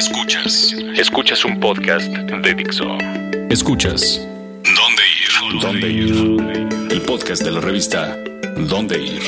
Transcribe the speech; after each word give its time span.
Escuchas. 0.00 0.74
Escuchas 0.96 1.44
un 1.44 1.60
podcast 1.60 2.10
de 2.10 2.54
Dixo. 2.54 2.86
Escuchas. 3.50 4.26
¿Dónde 4.64 5.02
ir? 5.20 5.60
¿Dónde 5.60 5.90
ir? 5.90 6.90
El 6.90 7.02
podcast 7.02 7.42
de 7.42 7.50
la 7.50 7.60
revista 7.60 8.16
¿Dónde 8.56 8.98
ir? 8.98 9.20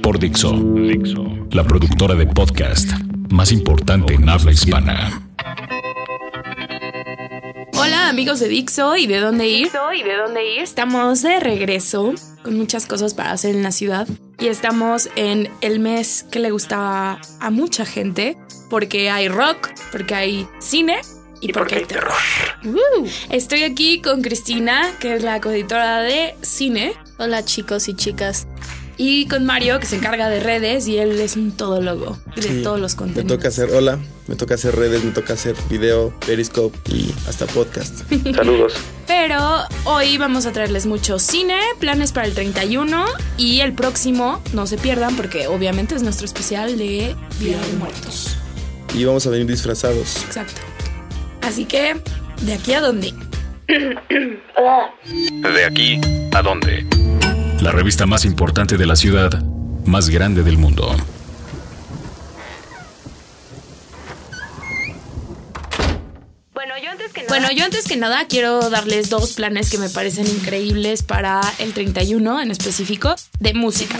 Por 0.00 0.20
Dixo. 0.20 0.54
La 1.50 1.64
productora 1.64 2.14
de 2.14 2.28
podcast 2.28 2.92
más 3.28 3.50
importante 3.50 4.14
en 4.14 4.28
habla 4.28 4.52
hispana. 4.52 5.20
Hola 7.74 8.10
amigos 8.10 8.38
de 8.38 8.46
Dixo 8.48 8.96
y 8.96 9.08
de 9.08 9.18
dónde 9.18 9.48
ir. 9.48 9.68
y 9.96 10.02
de 10.04 10.16
dónde 10.16 10.54
ir. 10.54 10.60
Estamos 10.60 11.22
de 11.22 11.40
regreso 11.40 12.14
con 12.44 12.56
muchas 12.56 12.86
cosas 12.86 13.14
para 13.14 13.32
hacer 13.32 13.56
en 13.56 13.64
la 13.64 13.72
ciudad 13.72 14.06
y 14.40 14.46
estamos 14.46 15.08
en 15.16 15.50
el 15.60 15.80
mes 15.80 16.24
que 16.30 16.38
le 16.38 16.50
gusta 16.50 17.20
a 17.40 17.50
mucha 17.50 17.84
gente 17.84 18.36
porque 18.70 19.10
hay 19.10 19.28
rock, 19.28 19.70
porque 19.90 20.14
hay 20.14 20.48
cine 20.60 21.00
y, 21.40 21.52
porque, 21.52 21.76
hay 21.76 21.84
terror. 21.84 22.12
Uh. 22.64 23.06
Estoy 23.30 23.62
aquí 23.62 24.00
con 24.00 24.22
Cristina, 24.22 24.96
que 25.00 25.14
es 25.14 25.22
la 25.22 25.40
coeditora 25.40 26.00
de 26.00 26.34
cine. 26.42 26.94
Hola 27.18 27.44
chicos 27.44 27.88
y 27.88 27.94
chicas. 27.94 28.46
Y 29.00 29.28
con 29.28 29.46
Mario, 29.46 29.78
que 29.78 29.86
se 29.86 29.94
encarga 29.94 30.28
de 30.28 30.40
redes 30.40 30.88
y 30.88 30.98
él 30.98 31.20
es 31.20 31.36
un 31.36 31.52
todólogo 31.52 32.18
de 32.34 32.62
todos 32.62 32.80
los 32.80 32.96
contenidos. 32.96 33.30
Me 33.30 33.36
toca 33.36 33.46
hacer, 33.46 33.70
hola, 33.70 34.00
me 34.26 34.34
toca 34.34 34.56
hacer 34.56 34.74
redes, 34.74 35.04
me 35.04 35.12
toca 35.12 35.34
hacer 35.34 35.54
video, 35.70 36.12
Periscope 36.26 36.76
y 36.92 37.14
hasta 37.28 37.46
podcast. 37.46 38.00
Saludos. 38.34 38.74
Pero 39.06 39.38
hoy 39.84 40.18
vamos 40.18 40.46
a 40.46 40.52
traerles 40.52 40.86
mucho 40.86 41.20
cine, 41.20 41.60
planes 41.78 42.10
para 42.10 42.26
el 42.26 42.34
31 42.34 43.04
y 43.36 43.60
el 43.60 43.72
próximo, 43.72 44.42
no 44.52 44.66
se 44.66 44.78
pierdan 44.78 45.14
porque 45.14 45.46
obviamente 45.46 45.94
es 45.94 46.02
nuestro 46.02 46.26
especial 46.26 46.76
de 46.76 47.14
Día 47.38 47.60
de 47.60 47.72
Muertos. 47.78 48.36
Y 48.94 49.04
vamos 49.04 49.24
a 49.28 49.30
venir 49.30 49.46
disfrazados. 49.46 50.24
Exacto. 50.24 50.60
Así 51.42 51.66
que, 51.66 51.94
¿de 52.42 52.52
aquí 52.52 52.72
a 52.72 52.80
dónde? 52.80 53.14
¿De 53.68 55.64
aquí 55.64 56.00
a 56.32 56.42
dónde? 56.42 56.97
La 57.60 57.72
revista 57.72 58.06
más 58.06 58.24
importante 58.24 58.76
de 58.76 58.86
la 58.86 58.96
ciudad, 58.96 59.42
más 59.84 60.08
grande 60.08 60.42
del 60.42 60.58
mundo. 60.58 60.94
Bueno, 67.28 67.50
yo 67.52 67.64
antes 67.64 67.86
que 67.86 67.96
nada 67.96 68.26
quiero 68.26 68.70
darles 68.70 69.10
dos 69.10 69.34
planes 69.34 69.70
que 69.70 69.78
me 69.78 69.88
parecen 69.88 70.26
increíbles 70.26 71.02
para 71.02 71.40
el 71.58 71.72
31 71.72 72.40
en 72.40 72.50
específico 72.50 73.14
de 73.38 73.54
música. 73.54 73.98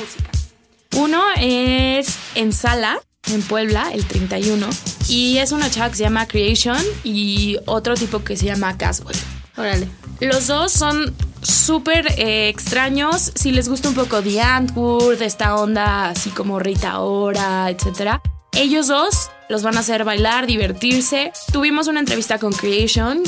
Uno 0.96 1.22
es 1.36 2.16
en 2.34 2.52
sala, 2.52 3.00
en 3.32 3.42
Puebla, 3.42 3.90
el 3.92 4.04
31, 4.04 4.68
y 5.08 5.38
es 5.38 5.52
una 5.52 5.70
chava 5.70 5.90
que 5.90 5.96
se 5.96 6.04
llama 6.04 6.26
Creation 6.26 6.82
y 7.04 7.58
otro 7.66 7.94
tipo 7.94 8.24
que 8.24 8.36
se 8.36 8.46
llama 8.46 8.76
Caswell. 8.76 9.16
Órale. 9.56 9.88
Los 10.20 10.48
dos 10.48 10.72
son 10.72 11.14
súper 11.42 12.06
eh, 12.18 12.48
extraños. 12.48 13.32
Si 13.34 13.52
les 13.52 13.68
gusta 13.68 13.88
un 13.88 13.94
poco 13.94 14.20
The 14.22 14.40
Antwoord, 14.40 15.22
esta 15.22 15.54
onda 15.54 16.10
así 16.10 16.30
como 16.30 16.58
Rita 16.58 17.00
Ora, 17.00 17.70
etc. 17.70 18.20
Ellos 18.52 18.88
dos 18.88 19.30
los 19.48 19.62
van 19.62 19.76
a 19.76 19.80
hacer 19.80 20.04
bailar, 20.04 20.46
divertirse. 20.46 21.32
Tuvimos 21.52 21.86
una 21.86 22.00
entrevista 22.00 22.38
con 22.38 22.52
Creation, 22.52 23.22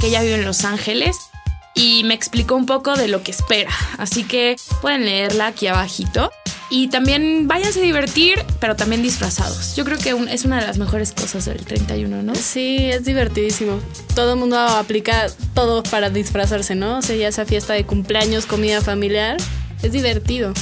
que 0.00 0.08
ella 0.08 0.22
vive 0.22 0.36
en 0.36 0.44
Los 0.44 0.64
Ángeles, 0.64 1.16
y 1.74 2.02
me 2.04 2.14
explicó 2.14 2.56
un 2.56 2.66
poco 2.66 2.94
de 2.94 3.08
lo 3.08 3.22
que 3.22 3.30
espera. 3.30 3.70
Así 3.98 4.24
que 4.24 4.56
pueden 4.80 5.04
leerla 5.04 5.48
aquí 5.48 5.66
abajito. 5.66 6.30
Y 6.74 6.88
también 6.88 7.48
váyanse 7.48 7.80
a 7.80 7.82
divertir, 7.82 8.42
pero 8.58 8.76
también 8.76 9.02
disfrazados. 9.02 9.76
Yo 9.76 9.84
creo 9.84 9.98
que 9.98 10.16
es 10.32 10.46
una 10.46 10.58
de 10.58 10.66
las 10.66 10.78
mejores 10.78 11.12
cosas 11.12 11.44
del 11.44 11.62
31, 11.62 12.22
¿no? 12.22 12.34
Sí, 12.34 12.78
es 12.90 13.04
divertidísimo. 13.04 13.78
Todo 14.14 14.32
el 14.32 14.38
mundo 14.38 14.58
aplica 14.58 15.26
todo 15.52 15.82
para 15.82 16.08
disfrazarse, 16.08 16.74
¿no? 16.74 16.96
O 16.96 17.02
sea, 17.02 17.14
ya 17.14 17.28
esa 17.28 17.44
fiesta 17.44 17.74
de 17.74 17.84
cumpleaños, 17.84 18.46
comida 18.46 18.80
familiar, 18.80 19.36
es 19.82 19.92
divertido. 19.92 20.54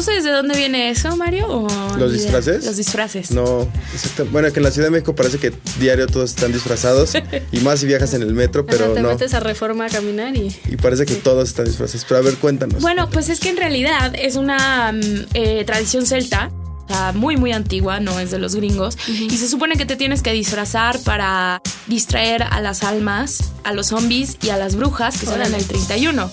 ¿Tú 0.00 0.04
sabes 0.04 0.24
de 0.24 0.30
dónde 0.30 0.56
viene 0.56 0.88
eso, 0.88 1.14
Mario? 1.14 1.66
¿Los 1.98 2.14
disfraces? 2.14 2.64
Los 2.64 2.78
disfraces. 2.78 3.32
No, 3.32 3.68
exactamente. 3.92 4.32
Bueno, 4.32 4.50
que 4.50 4.58
en 4.60 4.62
la 4.62 4.70
Ciudad 4.70 4.86
de 4.86 4.92
México 4.92 5.14
parece 5.14 5.36
que 5.36 5.52
diario 5.78 6.06
todos 6.06 6.30
están 6.30 6.52
disfrazados 6.52 7.12
y 7.52 7.60
más 7.60 7.80
si 7.80 7.86
viajas 7.86 8.14
en 8.14 8.22
el 8.22 8.32
metro, 8.32 8.64
pero 8.64 8.94
te 8.94 9.02
no. 9.02 9.10
metes 9.10 9.34
a 9.34 9.40
reforma 9.40 9.84
a 9.84 9.88
caminar 9.90 10.34
y... 10.34 10.56
Y 10.70 10.76
parece 10.78 11.04
que 11.04 11.16
todos 11.16 11.50
están 11.50 11.66
disfrazados. 11.66 12.06
Pero 12.08 12.20
a 12.20 12.22
ver, 12.22 12.36
cuéntanos. 12.36 12.80
Bueno, 12.80 13.10
pues 13.10 13.28
es 13.28 13.40
que 13.40 13.50
en 13.50 13.58
realidad 13.58 14.14
es 14.18 14.36
una 14.36 14.90
mm, 14.90 15.26
eh, 15.34 15.64
tradición 15.66 16.06
celta. 16.06 16.50
o 16.86 16.88
sea, 16.88 17.12
Muy, 17.12 17.36
muy 17.36 17.52
antigua, 17.52 18.00
no 18.00 18.18
es 18.20 18.30
de 18.30 18.38
los 18.38 18.54
gringos. 18.54 18.96
Y 19.06 19.36
se 19.36 19.48
supone 19.48 19.76
que 19.76 19.84
te 19.84 19.96
tienes 19.96 20.22
que 20.22 20.32
disfrazar 20.32 20.98
para 21.00 21.60
distraer 21.88 22.44
a 22.44 22.62
las 22.62 22.84
almas, 22.84 23.52
a 23.64 23.74
los 23.74 23.88
zombies 23.88 24.38
y 24.40 24.48
a 24.48 24.56
las 24.56 24.76
brujas 24.76 25.20
que 25.20 25.26
salen 25.26 25.52
el 25.54 25.66
31. 25.66 26.30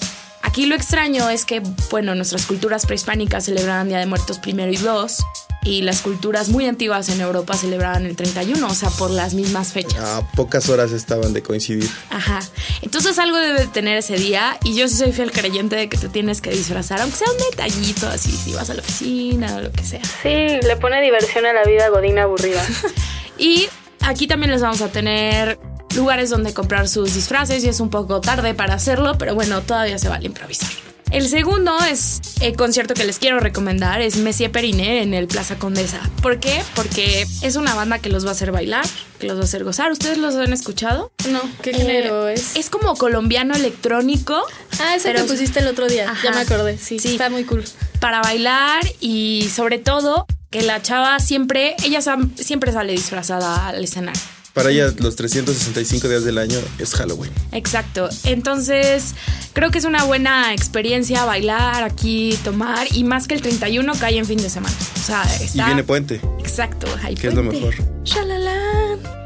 Aquí 0.57 0.65
lo 0.65 0.73
extraño 0.73 1.29
es 1.29 1.45
que, 1.45 1.61
bueno, 1.91 2.15
nuestras 2.15 2.47
culturas 2.47 2.87
prehispánicas 2.87 3.45
celebraban 3.45 3.89
Día 3.89 3.99
de 3.99 4.07
Muertos 4.07 4.39
primero 4.39 4.71
y 4.71 4.77
dos, 4.77 5.23
y 5.63 5.83
las 5.83 6.01
culturas 6.01 6.49
muy 6.49 6.65
antiguas 6.65 7.09
en 7.09 7.21
Europa 7.21 7.53
celebraban 7.53 8.07
el 8.07 8.15
31, 8.15 8.65
o 8.65 8.73
sea, 8.73 8.89
por 8.89 9.11
las 9.11 9.35
mismas 9.35 9.71
fechas. 9.71 9.99
A 9.99 10.27
pocas 10.31 10.67
horas 10.69 10.93
estaban 10.93 11.31
de 11.33 11.43
coincidir. 11.43 11.87
Ajá. 12.09 12.39
Entonces 12.81 13.19
algo 13.19 13.37
debe 13.37 13.59
de 13.59 13.67
tener 13.67 13.99
ese 13.99 14.15
día, 14.15 14.57
y 14.63 14.75
yo 14.75 14.87
sí 14.87 14.95
soy 14.95 15.11
fiel 15.11 15.31
creyente 15.31 15.75
de 15.75 15.89
que 15.89 15.97
te 15.99 16.09
tienes 16.09 16.41
que 16.41 16.49
disfrazar, 16.49 17.01
aunque 17.01 17.17
sea 17.17 17.27
un 17.31 17.37
detallito 17.51 18.07
así, 18.07 18.31
si 18.31 18.53
vas 18.53 18.71
a 18.71 18.73
la 18.73 18.81
oficina 18.81 19.57
o 19.57 19.61
lo 19.61 19.71
que 19.71 19.83
sea. 19.83 20.01
Sí, 20.23 20.29
le 20.67 20.75
pone 20.81 21.03
diversión 21.03 21.45
a 21.45 21.53
la 21.53 21.65
vida 21.65 21.89
godina 21.89 22.23
aburrida. 22.23 22.65
Y 23.37 23.67
aquí 24.01 24.25
también 24.25 24.49
les 24.49 24.63
vamos 24.63 24.81
a 24.81 24.87
tener 24.87 25.59
lugares 25.97 26.29
donde 26.29 26.53
comprar 26.53 26.87
sus 26.87 27.13
disfraces 27.13 27.63
y 27.63 27.67
es 27.69 27.79
un 27.81 27.89
poco 27.89 28.21
tarde 28.21 28.53
para 28.53 28.75
hacerlo, 28.75 29.17
pero 29.17 29.35
bueno, 29.35 29.61
todavía 29.61 29.97
se 29.99 30.07
vale 30.07 30.27
improvisar. 30.27 30.69
El 31.09 31.29
segundo 31.29 31.73
es 31.89 32.19
el 32.41 32.57
concierto 32.57 32.93
que 32.93 33.05
les 33.05 33.17
quiero 33.17 33.39
recomendar, 33.39 34.01
es 34.01 34.17
Messier 34.17 34.51
Periné 34.51 35.01
en 35.03 35.13
el 35.13 35.27
Plaza 35.27 35.55
Condesa. 35.57 36.01
¿Por 36.21 36.41
qué? 36.41 36.61
Porque 36.75 37.25
es 37.43 37.55
una 37.55 37.73
banda 37.75 37.99
que 37.99 38.09
los 38.09 38.25
va 38.25 38.29
a 38.29 38.31
hacer 38.33 38.51
bailar, 38.51 38.85
que 39.17 39.25
los 39.27 39.37
va 39.37 39.41
a 39.41 39.45
hacer 39.45 39.63
gozar. 39.63 39.89
¿Ustedes 39.89 40.17
los 40.17 40.35
han 40.35 40.51
escuchado? 40.51 41.09
No, 41.29 41.39
¿qué 41.61 41.73
género 41.73 42.27
Eh, 42.27 42.33
es? 42.33 42.57
Es 42.57 42.69
como 42.69 42.93
colombiano 42.97 43.55
electrónico. 43.55 44.43
Ah, 44.81 44.95
ese 44.95 45.07
pero- 45.13 45.23
que 45.25 45.31
pusiste 45.31 45.59
el 45.61 45.67
otro 45.67 45.87
día. 45.87 46.11
Ajá. 46.11 46.19
Ya 46.25 46.31
me 46.31 46.41
acordé. 46.41 46.77
Sí, 46.77 46.99
Sí. 46.99 47.11
está 47.11 47.29
muy 47.29 47.45
cool. 47.45 47.63
para 48.01 48.21
bailar 48.21 48.83
y 48.99 49.49
sobre 49.55 49.79
todo 49.79 50.27
que 50.51 50.61
la 50.61 50.81
chava 50.83 51.19
siempre, 51.19 51.75
ella 51.83 51.99
siempre 52.37 52.71
sale 52.71 52.91
disfrazada 52.91 53.69
al 53.69 53.83
escenario. 53.83 54.21
Para 54.57 54.71
ella, 54.71 54.91
los 54.97 55.15
365 55.15 56.09
días 56.09 56.23
del 56.23 56.39
año 56.39 56.57
es 56.79 56.95
Halloween. 56.95 57.31
Exacto. 57.51 58.09
Entonces, 58.23 59.13
creo 59.53 59.69
que 59.69 59.77
es 59.77 59.85
una 59.85 60.03
buena 60.05 60.51
experiencia 60.51 61.25
bailar 61.25 61.83
aquí, 61.83 62.35
tomar 62.43 62.87
y 62.91 63.03
más 63.03 63.27
que 63.27 63.35
el 63.35 63.41
31 63.43 63.93
cae 63.99 64.17
en 64.17 64.25
fin 64.25 64.41
de 64.41 64.49
semana. 64.49 64.75
O 64.95 65.05
sea, 65.05 65.21
está 65.39 65.61
Y 65.61 65.65
viene 65.65 65.83
puente. 65.83 66.21
Exacto, 66.39 66.87
hay 67.03 67.13
Que 67.13 67.27
es 67.27 67.35
lo 67.35 67.43
mejor. 67.43 67.75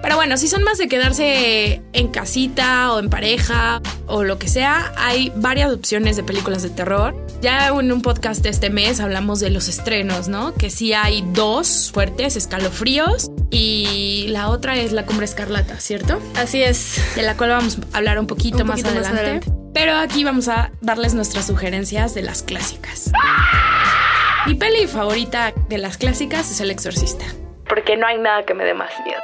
Pero 0.01 0.15
bueno, 0.15 0.37
si 0.37 0.47
son 0.47 0.63
más 0.63 0.77
de 0.77 0.87
quedarse 0.87 1.81
en 1.93 2.07
casita 2.07 2.93
o 2.93 2.99
en 2.99 3.09
pareja 3.09 3.81
o 4.07 4.23
lo 4.23 4.39
que 4.39 4.47
sea, 4.47 4.91
hay 4.97 5.31
varias 5.35 5.71
opciones 5.71 6.15
de 6.15 6.23
películas 6.23 6.63
de 6.63 6.69
terror. 6.69 7.15
Ya 7.41 7.67
en 7.67 7.91
un 7.91 8.01
podcast 8.01 8.43
de 8.43 8.49
este 8.49 8.69
mes 8.69 8.99
hablamos 8.99 9.39
de 9.39 9.49
los 9.49 9.67
estrenos, 9.67 10.27
¿no? 10.27 10.53
Que 10.53 10.69
sí 10.69 10.93
hay 10.93 11.23
dos 11.33 11.91
fuertes, 11.93 12.35
escalofríos, 12.35 13.31
y 13.51 14.27
la 14.29 14.49
otra 14.49 14.75
es 14.75 14.91
La 14.91 15.05
Cumbre 15.05 15.25
Escarlata, 15.25 15.79
¿cierto? 15.79 16.19
Así 16.35 16.63
es. 16.63 16.99
De 17.15 17.21
la 17.21 17.35
cual 17.35 17.51
vamos 17.51 17.77
a 17.93 17.97
hablar 17.97 18.19
un 18.19 18.27
poquito, 18.27 18.59
Un 18.59 18.67
más, 18.67 18.81
poquito 18.81 18.99
más 18.99 19.09
adelante. 19.09 19.51
Pero 19.73 19.95
aquí 19.95 20.23
vamos 20.23 20.47
a 20.47 20.71
darles 20.81 21.13
nuestras 21.13 21.47
sugerencias 21.47 22.13
de 22.13 22.23
las 22.23 22.43
clásicas. 22.43 23.11
Mi 24.45 24.55
peli 24.55 24.87
favorita 24.87 25.53
de 25.69 25.77
las 25.77 25.97
clásicas 25.97 26.49
es 26.49 26.59
El 26.61 26.71
Exorcista. 26.71 27.25
Porque 27.67 27.95
no 27.95 28.07
hay 28.07 28.17
nada 28.17 28.43
que 28.43 28.53
me 28.53 28.63
dé 28.63 28.73
más 28.73 28.91
miedo. 29.05 29.21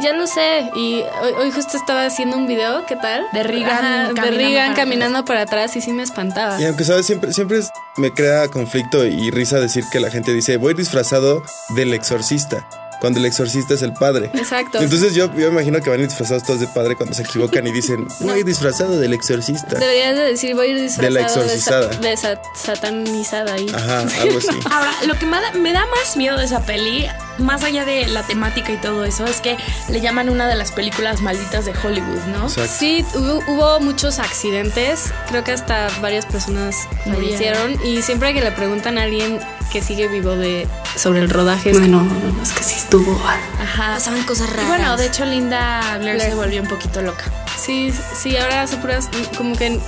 Ya 0.00 0.12
lo 0.12 0.26
sé. 0.26 0.70
Y 0.74 1.02
hoy, 1.22 1.32
hoy 1.38 1.50
justo 1.50 1.76
estaba 1.76 2.06
haciendo 2.06 2.36
un 2.36 2.46
video, 2.46 2.84
¿qué 2.86 2.96
tal? 2.96 3.24
De 3.32 3.42
Regan 3.42 3.70
Ajá, 3.84 4.08
de 4.08 4.14
caminando 4.14 4.36
Regan 4.38 4.66
para 4.72 4.74
caminando 4.76 5.24
para 5.24 5.40
atrás 5.42 5.76
y 5.76 5.80
sí 5.80 5.92
me 5.92 6.02
espantaba. 6.02 6.60
Y 6.60 6.64
aunque 6.64 6.84
sabes, 6.84 7.04
siempre, 7.06 7.32
siempre 7.32 7.58
es- 7.58 7.70
me 7.96 8.12
crea 8.12 8.48
conflicto 8.48 9.04
y 9.04 9.30
risa 9.30 9.58
decir 9.60 9.84
que 9.92 10.00
la 10.00 10.10
gente 10.10 10.32
dice, 10.32 10.56
voy 10.56 10.74
disfrazado 10.74 11.42
del 11.76 11.92
exorcista, 11.92 12.66
cuando 13.02 13.18
el 13.18 13.26
exorcista 13.26 13.74
es 13.74 13.82
el 13.82 13.92
padre. 13.94 14.30
Exacto. 14.32 14.78
Entonces 14.80 15.12
yo, 15.14 15.26
yo 15.34 15.48
me 15.48 15.60
imagino 15.60 15.80
que 15.82 15.90
van 15.90 16.00
disfrazados 16.00 16.44
todos 16.44 16.60
de 16.60 16.68
padre 16.68 16.94
cuando 16.94 17.14
se 17.16 17.22
equivocan 17.22 17.66
y 17.66 17.72
dicen, 17.72 18.06
voy 18.20 18.44
disfrazado 18.44 18.96
del 19.00 19.12
exorcista. 19.12 19.76
Deberías 19.80 20.14
de 20.14 20.22
decir, 20.22 20.54
voy 20.54 20.68
a 20.68 20.70
ir 20.70 20.80
disfrazado 20.80 21.02
De 21.02 21.10
la 21.10 21.26
exorcizada. 21.26 21.92
sa- 21.92 21.98
De, 21.98 22.16
sa- 22.16 22.40
satanizada 22.54 23.54
ahí. 23.54 23.66
Ajá, 23.74 24.00
algo 24.20 24.38
así. 24.38 24.48
Ahora, 24.70 24.92
lo 25.06 25.14
que 25.18 25.26
me 25.26 25.40
da, 25.40 25.50
me 25.52 25.72
da 25.72 25.84
más 25.86 26.16
miedo 26.16 26.38
de 26.38 26.44
esa 26.44 26.60
peli, 26.64 27.06
más 27.38 27.64
allá 27.64 27.84
de 27.84 28.06
la 28.06 28.22
temática 28.22 28.70
y 28.72 28.76
todo 28.76 29.04
eso, 29.04 29.24
es 29.26 29.40
que 29.40 29.56
le 29.88 30.00
llaman 30.00 30.28
una 30.28 30.46
de 30.46 30.54
las 30.54 30.70
películas 30.70 31.22
malditas 31.22 31.64
de 31.64 31.72
Hollywood, 31.82 32.20
¿no? 32.32 32.44
Exacto. 32.46 32.70
Sí, 32.78 33.04
hubo, 33.16 33.42
hubo 33.48 33.80
muchos 33.80 34.20
accidentes. 34.20 35.12
Creo 35.28 35.42
que 35.42 35.50
hasta 35.52 35.88
varias 36.00 36.24
personas 36.26 36.76
fallecieron. 37.04 37.78
Y 37.84 38.02
siempre 38.02 38.32
que 38.32 38.40
le 38.42 38.52
preguntan 38.52 38.98
a 38.98 39.02
alguien 39.02 39.40
que 39.72 39.80
sigue 39.82 40.06
vivo 40.06 40.36
de 40.36 40.68
sobre 40.96 41.20
el 41.20 41.30
rodaje, 41.30 41.70
es 41.70 41.78
que 41.78 41.88
no, 41.88 42.02
no, 42.02 42.12
no, 42.12 42.42
es 42.42 42.52
que 42.52 42.62
sí, 42.62 42.74
tuvo. 42.92 43.18
Ajá. 43.60 43.94
Pasaban 43.94 44.22
cosas 44.24 44.48
Y 44.48 44.52
raras. 44.52 44.68
bueno, 44.68 44.96
de 44.96 45.06
hecho 45.06 45.24
Linda 45.24 45.98
Blair 45.98 46.20
se 46.20 46.26
Blair. 46.26 46.36
volvió 46.36 46.62
un 46.62 46.68
poquito 46.68 47.02
loca. 47.02 47.24
Sí, 47.58 47.92
sí, 48.16 48.36
ahora 48.36 48.62
hace 48.62 48.76
puras. 48.76 49.08
Como 49.36 49.56
que 49.56 49.80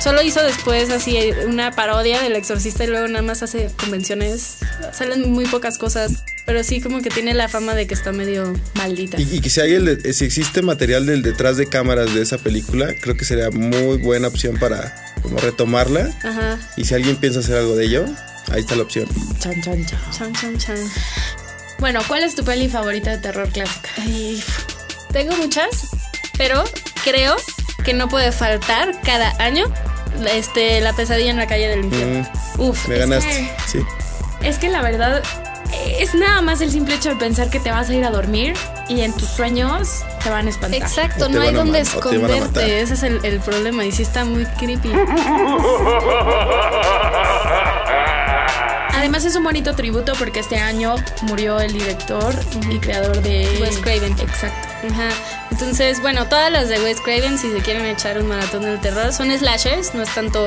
solo 0.00 0.22
hizo 0.22 0.42
después 0.42 0.90
así 0.90 1.18
una 1.46 1.72
parodia 1.72 2.20
del 2.22 2.36
exorcista 2.36 2.84
y 2.84 2.86
luego 2.86 3.08
nada 3.08 3.22
más 3.22 3.42
hace 3.42 3.68
convenciones. 3.78 4.58
Salen 4.92 5.30
muy 5.32 5.46
pocas 5.46 5.76
cosas. 5.76 6.24
Pero 6.44 6.64
sí, 6.64 6.80
como 6.80 7.00
que 7.02 7.08
tiene 7.10 7.34
la 7.34 7.48
fama 7.48 7.74
de 7.74 7.86
que 7.86 7.94
está 7.94 8.10
medio. 8.12 8.52
Maldita. 8.74 9.20
Y, 9.20 9.36
y 9.36 9.40
que 9.40 9.48
si 9.48 9.60
hay 9.60 9.74
el 9.74 9.84
de- 10.02 10.12
si 10.12 10.24
existe 10.24 10.60
material 10.62 11.06
del 11.06 11.22
detrás 11.22 11.56
de 11.56 11.66
cámaras 11.66 12.12
de 12.14 12.22
esa 12.22 12.36
película, 12.38 12.88
creo 13.00 13.16
que 13.16 13.24
sería 13.24 13.50
muy 13.50 13.98
buena 13.98 14.26
opción 14.28 14.56
para 14.58 14.92
como 15.22 15.38
retomarla. 15.38 16.10
Ajá. 16.24 16.58
Y 16.76 16.84
si 16.84 16.94
alguien 16.94 17.16
piensa 17.16 17.40
hacer 17.40 17.56
algo 17.58 17.76
de 17.76 17.84
ello, 17.84 18.04
ahí 18.50 18.60
está 18.60 18.74
la 18.74 18.82
opción. 18.82 19.06
Chan, 19.38 19.62
chan, 19.62 19.86
chan. 19.86 20.00
Chan, 20.10 20.32
chan, 20.34 20.58
chan. 20.58 20.76
Bueno, 21.82 21.98
¿cuál 22.06 22.22
es 22.22 22.36
tu 22.36 22.44
peli 22.44 22.68
favorita 22.68 23.10
de 23.10 23.18
terror 23.18 23.48
clásica? 23.48 23.88
Ay, 24.00 24.40
tengo 25.12 25.34
muchas, 25.36 25.88
pero 26.38 26.62
creo 27.02 27.34
que 27.84 27.92
no 27.92 28.08
puede 28.08 28.30
faltar 28.30 28.92
cada 29.02 29.30
año 29.42 29.64
este, 30.32 30.80
la 30.80 30.92
pesadilla 30.92 31.32
en 31.32 31.38
la 31.38 31.48
calle 31.48 31.66
del 31.66 31.86
infierno. 31.86 32.24
Mm, 32.56 32.60
Uf, 32.60 32.86
me 32.86 32.98
ganaste. 32.98 33.28
que- 33.28 33.52
Sí. 33.66 33.80
Es 34.42 34.58
que 34.58 34.68
la 34.68 34.80
verdad 34.80 35.24
es 35.98 36.14
nada 36.14 36.40
más 36.40 36.60
el 36.60 36.70
simple 36.70 36.94
hecho 36.94 37.08
de 37.08 37.16
pensar 37.16 37.50
que 37.50 37.58
te 37.58 37.72
vas 37.72 37.90
a 37.90 37.94
ir 37.94 38.04
a 38.04 38.10
dormir 38.10 38.54
y 38.88 39.00
en 39.00 39.12
tus 39.12 39.26
sueños 39.28 40.04
te 40.22 40.30
van 40.30 40.46
a 40.46 40.50
espantar. 40.50 40.80
Exacto, 40.80 41.28
no 41.28 41.40
hay 41.40 41.50
matar. 41.50 41.80
esconderte. 41.80 42.80
Ese 42.80 42.94
es 42.94 43.02
el, 43.02 43.24
el 43.24 43.40
problema. 43.40 43.84
Y 43.84 43.90
sí 43.90 44.04
está 44.04 44.24
muy 44.24 44.46
creepy. 44.46 44.92
Además 49.02 49.24
es 49.24 49.34
un 49.34 49.42
bonito 49.42 49.74
tributo 49.74 50.12
porque 50.16 50.38
este 50.38 50.58
año 50.58 50.94
murió 51.22 51.58
el 51.58 51.72
director 51.72 52.32
y 52.70 52.78
creador 52.78 53.20
de 53.20 53.58
Wes 53.60 53.80
Craven. 53.80 54.12
Exacto. 54.12 54.68
Ajá. 54.88 55.08
Entonces, 55.50 56.00
bueno, 56.00 56.28
todas 56.28 56.52
las 56.52 56.68
de 56.68 56.80
Wes 56.80 57.00
Craven, 57.00 57.36
si 57.36 57.50
se 57.50 57.58
quieren 57.62 57.84
echar 57.86 58.16
un 58.20 58.28
maratón 58.28 58.62
del 58.62 58.80
terror, 58.80 59.12
son 59.12 59.36
slashers, 59.36 59.92
no 59.96 60.02
es 60.02 60.14
tanto 60.14 60.46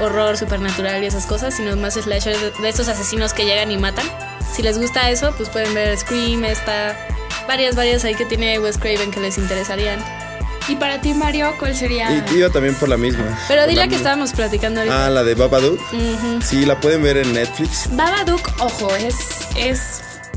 horror 0.00 0.36
supernatural 0.36 1.02
y 1.02 1.06
esas 1.06 1.26
cosas, 1.26 1.56
sino 1.56 1.74
más 1.74 1.94
slashers 1.94 2.40
de, 2.40 2.52
de 2.52 2.68
estos 2.68 2.86
asesinos 2.86 3.32
que 3.32 3.44
llegan 3.44 3.72
y 3.72 3.78
matan. 3.78 4.06
Si 4.54 4.62
les 4.62 4.78
gusta 4.78 5.10
eso, 5.10 5.34
pues 5.36 5.48
pueden 5.48 5.74
ver 5.74 5.98
Scream, 5.98 6.44
está 6.44 6.96
varias, 7.48 7.74
varias 7.74 8.04
ahí 8.04 8.14
que 8.14 8.26
tiene 8.26 8.60
Wes 8.60 8.78
Craven 8.78 9.10
que 9.10 9.18
les 9.18 9.38
interesarían. 9.38 9.98
Y 10.68 10.76
para 10.76 11.00
ti, 11.00 11.14
Mario, 11.14 11.54
¿cuál 11.58 11.74
sería? 11.74 12.24
Y 12.30 12.36
iba 12.36 12.50
también 12.50 12.74
por 12.74 12.88
la 12.88 12.96
misma. 12.96 13.38
Pero 13.48 13.62
Por 13.62 13.70
di 13.70 13.76
la 13.76 13.82
que 13.84 13.88
misma. 13.88 13.96
estábamos 13.98 14.32
platicando 14.32 14.80
ahorita. 14.80 15.06
Ah, 15.06 15.10
la 15.10 15.24
de 15.24 15.34
Babadook. 15.34 15.80
Ujú. 15.92 16.40
Sí, 16.46 16.66
la 16.66 16.78
pueden 16.80 17.02
ver 17.02 17.16
en 17.16 17.32
Netflix. 17.32 17.88
Babadook, 17.92 18.46
ojo, 18.60 18.94
es, 18.96 19.14
es 19.56 19.80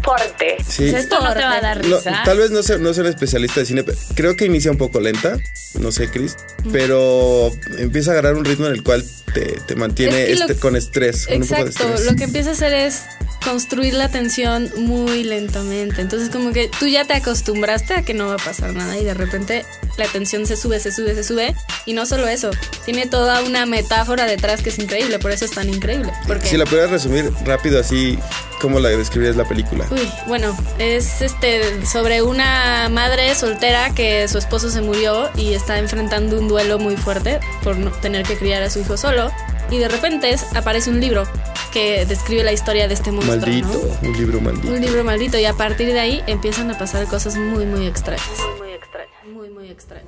fuerte. 0.03 0.57
Sí. 0.67 0.87
O 0.87 0.91
sea, 0.91 0.99
esto 0.99 1.21
no 1.21 1.33
te 1.33 1.41
va 1.43 1.57
a 1.57 1.61
dar 1.61 1.85
No, 1.85 1.97
risa. 1.97 2.21
tal 2.23 2.37
vez 2.39 2.49
no 2.51 2.63
sea, 2.63 2.77
no 2.77 2.93
sea 2.93 3.03
un 3.03 3.09
especialista 3.09 3.59
de 3.59 3.65
cine, 3.65 3.83
pero 3.83 3.97
creo 4.15 4.35
que 4.35 4.45
inicia 4.45 4.71
un 4.71 4.77
poco 4.77 4.99
lenta, 4.99 5.37
no 5.79 5.91
sé, 5.91 6.09
Chris, 6.09 6.35
pero 6.71 7.51
empieza 7.77 8.11
a 8.11 8.13
agarrar 8.13 8.35
un 8.35 8.45
ritmo 8.45 8.65
en 8.67 8.73
el 8.73 8.83
cual 8.83 9.03
te, 9.33 9.59
te 9.67 9.75
mantiene 9.75 10.23
Es 10.23 10.27
que 10.29 10.35
lo- 10.35 10.41
este- 10.45 10.55
con 10.55 10.75
estrés, 10.75 11.27
con 11.27 11.41
un 11.41 11.47
poco 11.47 11.55
de 11.63 11.69
Exacto, 11.69 11.93
estrés. 11.93 12.11
lo 12.11 12.17
que 12.17 12.23
empieza 12.23 12.49
a 12.49 12.53
hacer 12.53 12.73
es 12.73 13.01
construir 13.43 13.93
la 13.93 14.09
tensión 14.09 14.71
muy 14.77 15.23
lentamente. 15.23 16.01
Entonces 16.01 16.29
como 16.29 16.51
que 16.51 16.69
tú 16.79 16.87
ya 16.87 17.05
te 17.05 17.13
acostumbraste 17.13 17.93
a 17.93 18.03
que 18.03 18.13
no 18.13 18.27
va 18.27 18.35
a 18.35 18.37
pasar 18.37 18.73
nada 18.73 18.97
y 18.97 19.03
de 19.03 19.13
repente 19.13 19.65
la 19.97 20.05
tensión 20.07 20.45
se 20.45 20.55
sube, 20.55 20.79
se 20.79 20.91
sube, 20.91 21.13
se 21.15 21.23
sube. 21.23 21.55
Y 21.85 21.93
no 21.93 22.05
solo 22.05 22.27
eso, 22.27 22.51
tiene 22.85 23.07
toda 23.07 23.41
una 23.41 23.65
metáfora 23.65 24.25
detrás 24.25 24.61
que 24.61 24.69
es 24.69 24.79
increíble, 24.79 25.19
por 25.19 25.31
eso 25.31 25.45
es 25.45 25.51
tan 25.51 25.69
increíble. 25.69 26.11
Porque, 26.27 26.47
Si 26.47 26.57
la 26.57 26.65
pudieras 26.65 26.91
resumir 26.91 27.31
rápido 27.45 27.79
así, 27.79 28.17
¿cómo 28.61 28.79
la 28.79 28.89
describirías 28.89 29.35
la 29.35 29.45
película? 29.45 29.85
Uy, 29.91 30.09
bueno, 30.27 30.55
es 30.77 31.21
este 31.21 31.85
sobre 31.85 32.21
una 32.21 32.89
madre 32.89 33.33
soltera 33.35 33.93
que 33.93 34.27
su 34.27 34.37
esposo 34.37 34.69
se 34.69 34.81
murió 34.81 35.29
y 35.35 35.53
está 35.53 35.79
enfrentando 35.79 36.39
un 36.39 36.47
duelo 36.47 36.79
muy 36.79 36.95
fuerte 36.97 37.39
por 37.63 37.77
no 37.77 37.91
tener 37.91 38.23
que 38.25 38.37
criar 38.37 38.63
a 38.63 38.69
su 38.69 38.79
hijo 38.79 38.97
solo. 38.97 39.31
Y 39.71 39.77
de 39.77 39.87
repente 39.87 40.35
aparece 40.53 40.89
un 40.89 40.99
libro 40.99 41.23
que 41.71 42.05
describe 42.05 42.43
la 42.43 42.51
historia 42.51 42.87
de 42.87 42.93
este 42.93 43.11
monstruo. 43.11 43.89
un 44.01 44.13
libro 44.13 44.41
maldito. 44.41 44.67
Un 44.67 44.81
libro 44.81 45.03
maldito 45.03 45.39
y 45.39 45.45
a 45.45 45.53
partir 45.53 45.93
de 45.93 45.99
ahí 45.99 46.21
empiezan 46.27 46.69
a 46.69 46.77
pasar 46.77 47.07
cosas 47.07 47.37
muy 47.37 47.65
muy 47.65 47.87
extrañas. 47.87 48.21
Muy 49.31 49.49
muy 49.49 49.69
extrañas. 49.69 50.07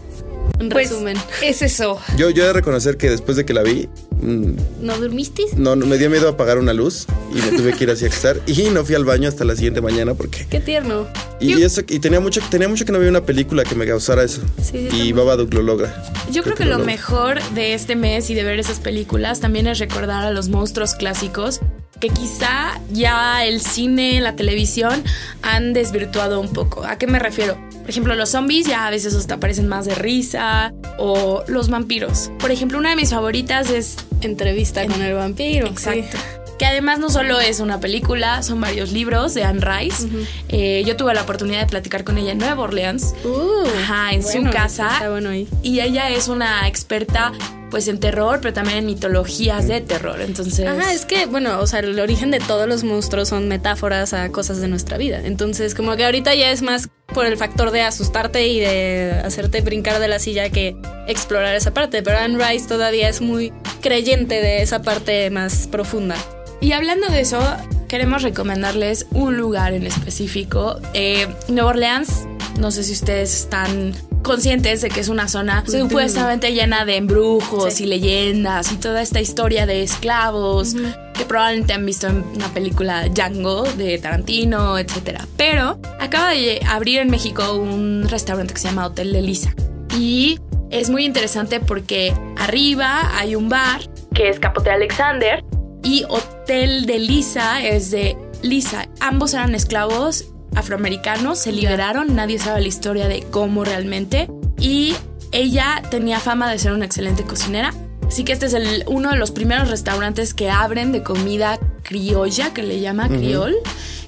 En 0.59 0.69
Pues, 0.69 0.89
resumen, 0.89 1.17
es 1.41 1.61
eso. 1.61 1.99
Yo, 2.17 2.29
yo 2.29 2.43
he 2.43 2.47
de 2.47 2.53
reconocer 2.53 2.97
que 2.97 3.09
después 3.09 3.37
de 3.37 3.45
que 3.45 3.53
la 3.53 3.63
vi, 3.63 3.87
mm, 4.21 4.51
¿no 4.81 4.97
dormiste? 4.97 5.43
no, 5.57 5.75
no, 5.75 5.85
me 5.85 5.97
dio 5.97 6.09
miedo 6.09 6.27
apagar 6.29 6.57
una 6.57 6.73
luz 6.73 7.07
y 7.31 7.35
me 7.35 7.57
tuve 7.57 7.73
que 7.73 7.85
ir 7.85 7.91
así 7.91 8.05
a 8.05 8.09
estar 8.09 8.39
y 8.45 8.63
no 8.69 8.83
fui 8.83 8.95
al 8.95 9.05
baño 9.05 9.29
hasta 9.29 9.45
la 9.45 9.55
siguiente 9.55 9.81
mañana 9.81 10.13
porque... 10.13 10.45
Qué 10.49 10.59
tierno. 10.59 11.07
Y, 11.39 11.61
eso, 11.61 11.81
y 11.87 11.99
tenía 11.99 12.19
mucho 12.19 12.41
tenía 12.49 12.67
mucho 12.67 12.85
que 12.85 12.91
no 12.91 12.99
veía 12.99 13.09
una 13.09 13.25
película 13.25 13.63
que 13.63 13.75
me 13.75 13.85
causara 13.85 14.23
eso. 14.23 14.41
Sí, 14.61 14.87
sí, 14.89 15.01
y 15.01 15.11
Babadook 15.11 15.53
lo 15.53 15.61
logra. 15.61 16.03
Yo 16.31 16.43
creo 16.43 16.55
que 16.55 16.65
lo 16.65 16.71
logra. 16.71 16.85
mejor 16.85 17.43
de 17.53 17.73
este 17.73 17.95
mes 17.95 18.29
y 18.29 18.33
de 18.33 18.43
ver 18.43 18.59
esas 18.59 18.79
películas 18.79 19.39
también 19.39 19.67
es 19.67 19.79
recordar 19.79 20.23
a 20.25 20.31
los 20.31 20.49
monstruos 20.49 20.95
clásicos 20.95 21.59
que 21.99 22.09
quizá 22.09 22.79
ya 22.91 23.45
el 23.45 23.61
cine, 23.61 24.19
la 24.19 24.35
televisión 24.35 25.03
han 25.41 25.71
desvirtuado 25.73 26.39
un 26.41 26.51
poco. 26.51 26.83
¿A 26.83 26.97
qué 26.97 27.07
me 27.07 27.17
refiero? 27.19 27.57
Por 27.83 27.89
ejemplo, 27.89 28.15
los 28.15 28.29
zombies 28.29 28.65
ya 28.65 28.87
a 28.87 28.89
veces 28.89 29.13
hasta 29.13 29.41
parecen 29.41 29.67
más 29.67 29.85
de 29.85 29.93
risa 29.93 30.73
o 30.97 31.43
los 31.47 31.69
vampiros. 31.69 32.31
Por 32.39 32.49
ejemplo, 32.49 32.79
una 32.79 32.91
de 32.91 32.95
mis 32.95 33.09
favoritas 33.09 33.69
es 33.69 33.97
Entrevista 34.21 34.87
con 34.87 35.01
el 35.01 35.13
vampiro. 35.15 35.67
Exacto. 35.67 36.17
Que 36.57 36.65
además 36.65 36.99
no 36.99 37.09
solo 37.09 37.41
es 37.41 37.59
una 37.59 37.81
película, 37.81 38.41
son 38.41 38.61
varios 38.61 38.93
libros 38.93 39.33
de 39.33 39.43
Anne 39.43 39.59
Rice. 39.59 40.07
Eh, 40.47 40.83
yo 40.85 40.95
tuve 40.95 41.13
la 41.13 41.23
oportunidad 41.23 41.59
de 41.59 41.65
platicar 41.65 42.05
con 42.05 42.17
ella 42.17 42.31
en 42.31 42.37
Nueva 42.37 42.63
Orleans. 42.63 43.15
Uh, 43.25 43.67
Ajá, 43.83 44.13
en 44.13 44.21
bueno, 44.21 44.49
su 44.49 44.55
casa. 44.55 44.89
Está 44.93 45.09
bueno 45.09 45.31
ahí. 45.31 45.49
Y 45.61 45.81
ella 45.81 46.09
es 46.09 46.29
una 46.29 46.65
experta 46.69 47.33
pues 47.73 47.87
en 47.87 47.99
terror, 47.99 48.37
pero 48.39 48.53
también 48.53 48.77
en 48.77 48.85
mitologías 48.85 49.67
de 49.67 49.81
terror. 49.81 50.21
Entonces, 50.21 50.67
Ajá, 50.67 50.93
es 50.93 51.05
que, 51.05 51.25
bueno, 51.25 51.59
o 51.59 51.65
sea, 51.65 51.79
el 51.79 51.99
origen 51.99 52.29
de 52.29 52.37
todos 52.37 52.67
los 52.67 52.83
monstruos 52.83 53.29
son 53.29 53.47
metáforas 53.47 54.13
a 54.13 54.29
cosas 54.29 54.61
de 54.61 54.67
nuestra 54.67 54.99
vida. 54.99 55.21
Entonces, 55.23 55.73
como 55.73 55.95
que 55.95 56.05
ahorita 56.05 56.35
ya 56.35 56.51
es 56.51 56.61
más 56.61 56.89
por 57.15 57.25
el 57.25 57.35
factor 57.35 57.71
de 57.71 57.81
asustarte 57.81 58.47
y 58.47 58.59
de 58.59 59.19
hacerte 59.25 59.61
brincar 59.61 59.97
de 59.97 60.07
la 60.07 60.19
silla 60.19 60.51
que 60.51 60.75
explorar 61.07 61.55
esa 61.55 61.73
parte. 61.73 62.03
Pero 62.03 62.19
Anne 62.19 62.37
Rice 62.37 62.67
todavía 62.67 63.09
es 63.09 63.21
muy 63.21 63.51
creyente 63.81 64.35
de 64.35 64.61
esa 64.61 64.83
parte 64.83 65.31
más 65.31 65.65
profunda. 65.65 66.15
Y 66.61 66.73
hablando 66.73 67.07
de 67.07 67.21
eso, 67.21 67.41
queremos 67.87 68.21
recomendarles 68.21 69.07
un 69.13 69.35
lugar 69.35 69.73
en 69.73 69.87
específico. 69.87 70.79
Eh, 70.93 71.25
Nueva 71.47 71.71
Orleans, 71.71 72.27
no 72.59 72.69
sé 72.69 72.83
si 72.83 72.93
ustedes 72.93 73.33
están 73.33 73.95
conscientes 74.23 74.81
de 74.81 74.89
que 74.89 75.01
es 75.01 75.09
una 75.09 75.27
zona 75.27 75.63
supuestamente 75.67 76.51
llena 76.53 76.85
de 76.85 76.95
embrujos 76.97 77.73
Sí. 77.75 77.83
y 77.83 77.87
leyendas 77.87 78.71
y 78.71 78.77
toda 78.77 79.01
esta 79.01 79.21
historia 79.21 79.65
de 79.65 79.83
esclavos 79.83 80.75
que 81.13 81.25
probablemente 81.25 81.73
han 81.73 81.85
visto 81.85 82.07
en 82.07 82.23
una 82.35 82.47
película 82.53 83.07
Django 83.09 83.63
de 83.63 83.97
Tarantino, 83.99 84.77
etcétera. 84.79 85.27
Pero 85.37 85.79
acaba 85.99 86.31
de 86.31 86.61
abrir 86.67 86.99
en 86.99 87.09
México 87.11 87.53
un 87.53 88.05
restaurante 88.09 88.53
que 88.53 88.59
se 88.59 88.69
llama 88.69 88.87
Hotel 88.87 89.11
de 89.13 89.21
Lisa 89.21 89.53
y 89.97 90.39
es 90.71 90.89
muy 90.89 91.05
interesante 91.05 91.59
porque 91.59 92.13
arriba 92.37 93.11
hay 93.17 93.35
un 93.35 93.49
bar 93.49 93.81
que 94.15 94.29
es 94.29 94.39
Capote 94.39 94.71
Alexander 94.71 95.43
y 95.83 96.03
Hotel 96.09 96.85
de 96.85 96.97
Lisa 96.99 97.63
es 97.63 97.91
de 97.91 98.15
Lisa. 98.41 98.87
Ambos 98.99 99.33
eran 99.33 99.53
esclavos 99.53 100.25
afroamericanos, 100.55 101.39
se 101.39 101.51
liberaron, 101.51 102.15
nadie 102.15 102.39
sabe 102.39 102.61
la 102.61 102.67
historia 102.67 103.07
de 103.07 103.21
cómo 103.23 103.63
realmente. 103.63 104.27
Y 104.59 104.95
ella 105.31 105.81
tenía 105.89 106.19
fama 106.19 106.51
de 106.51 106.59
ser 106.59 106.71
una 106.73 106.85
excelente 106.85 107.23
cocinera. 107.23 107.73
Así 108.07 108.23
que 108.23 108.33
este 108.33 108.45
es 108.45 108.53
el, 108.53 108.83
uno 108.87 109.09
de 109.11 109.17
los 109.17 109.31
primeros 109.31 109.69
restaurantes 109.69 110.33
que 110.33 110.49
abren 110.51 110.91
de 110.91 111.01
comida 111.03 111.57
criolla, 111.81 112.53
que 112.53 112.61
le 112.61 112.79
llama 112.79 113.07
criol, 113.09 113.55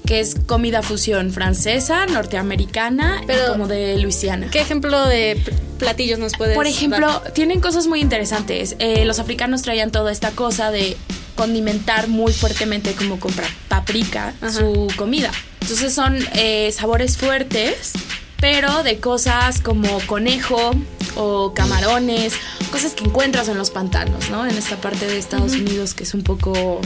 que 0.06 0.20
es 0.20 0.36
comida 0.46 0.82
fusión 0.82 1.32
francesa, 1.32 2.06
norteamericana, 2.06 3.20
y 3.22 3.26
Pero- 3.26 3.52
como 3.52 3.66
de 3.66 3.98
Luisiana. 3.98 4.48
¿Qué 4.50 4.60
ejemplo 4.60 5.04
de 5.06 5.40
pl- 5.44 5.56
platillos 5.78 6.18
nos 6.20 6.34
puedes 6.36 6.54
Por 6.54 6.66
ejemplo, 6.68 7.06
dar? 7.08 7.32
tienen 7.32 7.60
cosas 7.60 7.88
muy 7.88 8.00
interesantes. 8.00 8.76
Eh, 8.78 9.04
los 9.04 9.18
africanos 9.18 9.62
traían 9.62 9.90
toda 9.90 10.12
esta 10.12 10.30
cosa 10.30 10.70
de 10.70 10.96
condimentar 11.36 12.08
muy 12.08 12.32
fuertemente 12.32 12.92
como 12.94 13.20
con 13.20 13.32
paprika 13.68 14.34
Ajá. 14.40 14.50
su 14.50 14.88
comida. 14.96 15.30
Entonces 15.60 15.94
son 15.94 16.16
eh, 16.34 16.72
sabores 16.72 17.16
fuertes, 17.16 17.92
pero 18.40 18.82
de 18.82 18.98
cosas 18.98 19.60
como 19.60 20.00
conejo 20.06 20.72
o 21.16 21.54
camarones, 21.54 22.34
cosas 22.70 22.94
que 22.94 23.04
encuentras 23.04 23.48
en 23.48 23.56
los 23.58 23.70
pantanos, 23.70 24.30
¿no? 24.30 24.46
En 24.46 24.56
esta 24.56 24.76
parte 24.76 25.06
de 25.06 25.18
Estados 25.18 25.52
Unidos 25.52 25.94
que 25.94 26.02
es 26.04 26.14
un 26.14 26.22
poco 26.22 26.80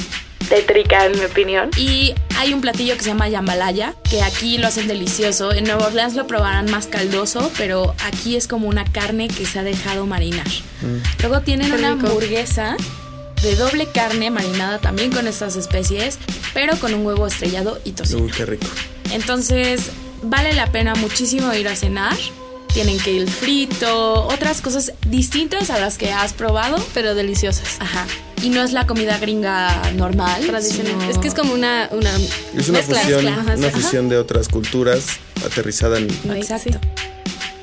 tétrica 0.49 1.07
en 1.07 1.13
mi 1.19 1.25
opinión. 1.25 1.71
Y 1.77 2.15
hay 2.39 2.53
un 2.55 2.61
platillo 2.61 2.97
que 2.97 3.03
se 3.03 3.11
llama 3.11 3.31
jambalaya, 3.31 3.95
que 4.09 4.23
aquí 4.23 4.59
lo 4.59 4.67
hacen 4.69 4.89
delicioso. 4.89 5.53
En 5.53 5.65
Nueva 5.65 5.87
Orleans 5.87 6.15
lo 6.15 6.27
probarán 6.27 6.71
más 6.71 6.87
caldoso, 6.87 7.51
pero 7.59 7.95
aquí 8.05 8.37
es 8.37 8.49
como 8.49 8.67
una 8.69 8.85
carne 8.85 9.29
que 9.29 9.47
se 9.47 9.59
ha 9.59 9.63
dejado 9.63 10.07
marinar. 10.07 10.47
Luego 11.21 11.41
tienen 11.43 11.69
Qué 11.71 11.77
una 11.77 11.95
rico. 11.95 12.07
hamburguesa 12.07 12.77
de 13.43 13.57
doble 13.57 13.87
carne 13.87 14.31
marinada 14.31 14.79
también 14.79 15.11
con 15.13 15.27
estas 15.27 15.57
especies, 15.57 16.19
pero 16.55 16.77
con 16.79 16.95
un 16.95 17.05
huevo 17.07 17.27
estrellado 17.27 17.81
y 17.85 17.93
tocino. 17.93 18.23
Uy, 18.25 18.31
qué 18.31 18.45
rico. 18.47 18.67
Entonces, 19.13 19.91
vale 20.23 20.53
la 20.53 20.71
pena 20.73 20.95
muchísimo 20.95 21.53
ir 21.55 21.69
a 21.69 21.77
cenar. 21.77 22.17
Tienen 22.73 22.99
que 23.01 23.11
ir 23.13 23.29
frito, 23.29 24.27
otras 24.29 24.61
cosas 24.61 24.93
distintas 25.09 25.71
a 25.71 25.81
las 25.81 25.99
que 25.99 26.13
has 26.13 26.33
probado. 26.33 26.77
Pero 26.95 27.17
deliciosas. 27.17 27.81
Ajá. 27.81 28.07
Y 28.43 28.51
no 28.51 28.63
es 28.63 28.73
la 28.73 28.87
comida 28.87 29.19
gringa 29.19 29.91
normal. 29.97 30.47
Tradicional. 30.47 30.93
sino- 31.01 31.11
Es 31.11 31.19
que 31.19 31.27
es 31.29 31.35
como 31.35 31.53
una, 31.53 31.89
una 31.91 32.11
Es 32.57 32.69
una 32.69 32.79
mezcla, 32.79 33.01
fusión, 33.01 33.25
mezcla, 33.25 33.43
ajá, 33.43 33.55
una 33.57 33.67
ajá. 33.69 33.77
fusión 33.77 34.09
de 34.09 34.19
otras 34.19 34.49
culturas 34.49 35.05
aterrizada 35.45 35.99
en... 35.99 36.09
Exacto. 36.37 36.79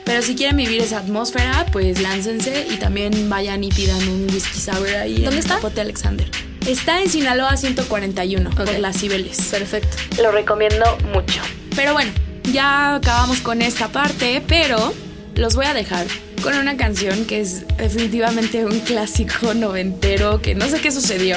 Pero 0.08 0.22
si 0.22 0.36
quieren 0.36 0.56
vivir 0.56 0.82
esa 0.82 1.00
atmósfera, 1.00 1.66
pues 1.74 2.02
láncense 2.02 2.66
y 2.72 2.78
también 2.78 3.30
vayan 3.30 3.62
y 3.62 3.70
pidan 3.70 4.08
un 4.08 4.24
whisky 4.34 4.58
sour 4.58 4.88
ahí. 4.88 5.16
¿Dónde 5.16 5.32
en 5.32 5.38
está? 5.40 5.56
Capote 5.56 5.82
Alexander. 5.82 6.32
Está 6.66 7.02
en 7.02 7.10
Sinaloa 7.10 7.58
141, 7.58 8.50
por 8.52 8.70
Ok. 8.70 8.78
las 8.80 8.98
Cibeles. 8.98 9.38
Perfecto. 9.52 9.98
Lo 10.24 10.32
recomiendo 10.32 10.98
mucho. 11.14 11.42
Pero 11.76 11.92
bueno, 11.92 12.10
ya 12.54 12.96
acabamos 12.96 13.42
con 13.42 13.62
esta 13.62 13.90
parte, 13.90 14.42
pero 14.48 14.94
los 15.36 15.56
voy 15.56 15.66
a 15.66 15.74
dejar 15.74 16.08
con 16.42 16.56
una 16.56 16.78
canción 16.78 17.26
que 17.26 17.42
es 17.42 17.68
definitivamente 17.78 18.64
un 18.66 18.80
clásico 18.80 19.54
noventero 19.56 20.42
que 20.42 20.56
no 20.56 20.70
sé 20.70 20.80
qué 20.80 20.90
sucedió. 20.92 21.36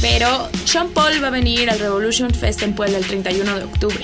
Pero 0.00 0.48
Sean 0.64 0.88
Paul 0.88 1.22
va 1.22 1.26
a 1.28 1.30
venir 1.30 1.68
al 1.68 1.78
Revolution 1.80 2.30
Fest 2.32 2.62
en 2.62 2.74
Puebla 2.74 2.96
el 2.96 3.06
31 3.06 3.58
de 3.58 3.64
octubre. 3.64 4.00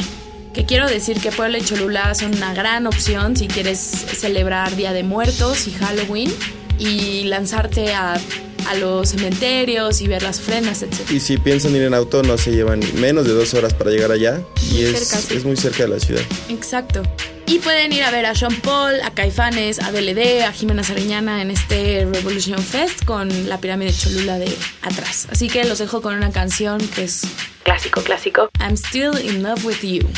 Que 0.54 0.64
quiero 0.64 0.88
decir 0.88 1.20
que 1.20 1.32
Puebla 1.32 1.58
y 1.58 1.62
Cholula 1.62 2.14
son 2.14 2.34
una 2.34 2.54
gran 2.54 2.86
opción 2.86 3.36
si 3.36 3.48
quieres 3.48 3.78
celebrar 3.80 4.76
Día 4.76 4.92
de 4.92 5.02
Muertos 5.02 5.66
y 5.66 5.72
Halloween 5.72 6.32
y 6.78 7.24
lanzarte 7.24 7.92
a, 7.92 8.14
a 8.14 8.74
los 8.76 9.08
cementerios 9.10 10.00
y 10.00 10.06
ver 10.06 10.22
las 10.22 10.38
ofrendas, 10.38 10.82
etc. 10.82 11.10
Y 11.10 11.18
si 11.18 11.38
piensan 11.38 11.74
ir 11.74 11.82
en 11.82 11.92
auto, 11.92 12.22
no 12.22 12.38
se 12.38 12.52
llevan 12.52 12.80
menos 13.00 13.26
de 13.26 13.32
dos 13.32 13.52
horas 13.54 13.74
para 13.74 13.90
llegar 13.90 14.12
allá. 14.12 14.40
Y 14.70 14.74
Muy 14.74 14.82
es, 14.84 15.08
cerca, 15.08 15.18
sí. 15.28 15.34
es 15.36 15.44
muy 15.44 15.56
cerca 15.56 15.82
de 15.84 15.88
la 15.88 15.98
ciudad. 15.98 16.22
Exacto. 16.48 17.02
Y 17.46 17.58
pueden 17.58 17.92
ir 17.92 18.04
a 18.04 18.10
ver 18.12 18.24
a 18.24 18.34
Sean 18.36 18.54
Paul, 18.60 18.94
a 19.02 19.10
Caifanes, 19.10 19.80
a 19.80 19.90
DLD, 19.90 20.44
a 20.44 20.52
Jimena 20.52 20.84
Sariñana 20.84 21.42
en 21.42 21.50
este 21.50 22.06
Revolution 22.10 22.58
Fest 22.62 23.04
con 23.04 23.48
la 23.48 23.58
pirámide 23.58 23.92
Cholula 23.92 24.38
de 24.38 24.56
atrás. 24.82 25.26
Así 25.30 25.48
que 25.48 25.64
los 25.64 25.78
dejo 25.78 26.00
con 26.00 26.14
una 26.14 26.30
canción 26.30 26.78
que 26.78 27.04
es 27.04 27.22
clásico, 27.64 28.02
clásico. 28.02 28.48
I'm 28.60 28.74
still 28.76 29.18
in 29.20 29.42
love 29.42 29.62
with 29.64 29.82
you. 29.82 30.08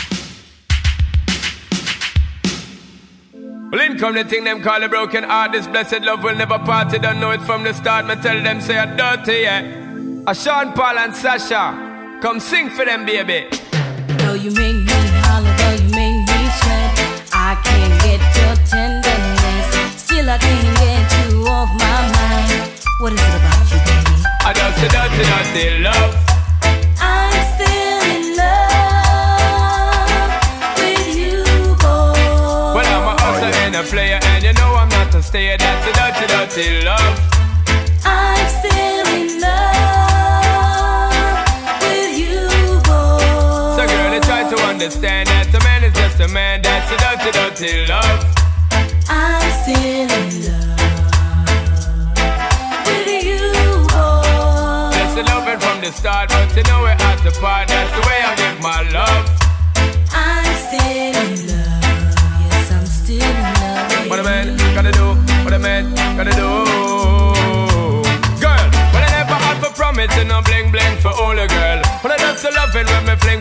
Well, 3.71 3.81
in 3.81 3.99
come 3.99 4.15
the 4.15 4.23
thing 4.23 4.45
them 4.45 4.63
call 4.63 4.81
a 4.83 4.89
broken 4.89 5.25
heart. 5.25 5.51
This 5.51 5.67
blessed 5.67 6.03
love 6.03 6.23
will 6.23 6.37
never 6.37 6.59
part. 6.59 6.93
You 6.93 7.01
don't 7.01 7.19
know 7.19 7.33
it 7.33 7.43
from 7.43 7.65
the 7.65 7.75
start. 7.75 8.07
Me 8.07 8.15
tell 8.15 8.41
them 8.41 8.61
say 8.61 8.77
a 8.79 8.87
dirty, 8.97 9.43
yeah. 9.43 10.23
A 10.29 10.35
Sean 10.35 10.73
Paul 10.73 10.99
and 10.99 11.15
Sasha, 11.15 12.19
come 12.23 12.39
sing 12.39 12.71
for 12.71 12.85
them, 12.85 13.05
baby. 13.05 13.49
Though 14.19 14.35
you 14.35 14.53
make 14.53 14.77
me 14.77 15.01
holler, 15.27 15.55
though 15.59 15.83
you 15.83 15.91
make 15.91 16.21
me 16.31 16.41
sweat, 16.59 16.93
I 17.33 17.59
can't 17.67 17.95
get 18.07 18.23
your 18.39 18.55
tenderness. 18.71 20.01
Still, 20.01 20.31
I 20.31 20.39
can't 20.39 20.79
get 20.79 21.31
you 21.31 21.47
off 21.49 21.71
my 21.75 21.99
mind. 22.15 22.71
What 23.01 23.13
is 23.15 23.21
it 23.21 23.35
about 23.35 23.67
you, 23.73 23.79
baby? 23.83 24.15
I 24.47 24.53
just 24.55 24.79
a 24.79 24.89
dirty, 24.95 25.23
dirty 25.27 25.83
love. 25.83 26.06
Not 35.37 35.43
a 35.43 35.53
a 35.53 35.59
dirty, 35.59 36.27
dirty 36.33 36.81
love. 36.83 37.17
I'm 38.07 38.49
still 38.49 39.07
in 39.13 39.39
love 39.39 41.13
with 41.83 42.17
you, 42.17 42.49
boy. 42.89 43.21
So, 43.77 43.85
girl, 43.85 44.15
you 44.15 44.21
try 44.23 44.49
to 44.49 44.57
understand 44.65 45.29
that 45.29 45.53
a 45.53 45.61
man 45.63 45.85
is 45.85 45.93
just 45.93 46.21
a 46.21 46.29
man. 46.29 46.63
That's 46.63 46.91
a 46.91 46.97
dirty, 46.97 47.33
dirty 47.37 47.85
love. 47.85 48.25
I'm 49.11 49.53
still 49.61 50.09
in 50.09 50.09
love 50.49 50.81
with 52.89 53.09
you, 53.29 53.53
boy. 53.93 54.89
That's 54.97 55.15
the 55.17 55.23
loving 55.29 55.61
from 55.61 55.85
the 55.85 55.93
start, 55.93 56.31
but 56.31 56.57
you 56.57 56.63
know 56.63 56.81
we're 56.81 56.97
at 56.97 57.21
the 57.23 57.33
part. 57.43 57.69
That's 57.69 57.93
the 57.93 58.01
way 58.09 58.25
I 58.25 58.35
give 58.41 58.59
my 58.63 58.81
love. 58.89 59.29
I'm 60.15 60.57
still 60.65 60.81
in 60.81 61.37
love. 61.41 61.46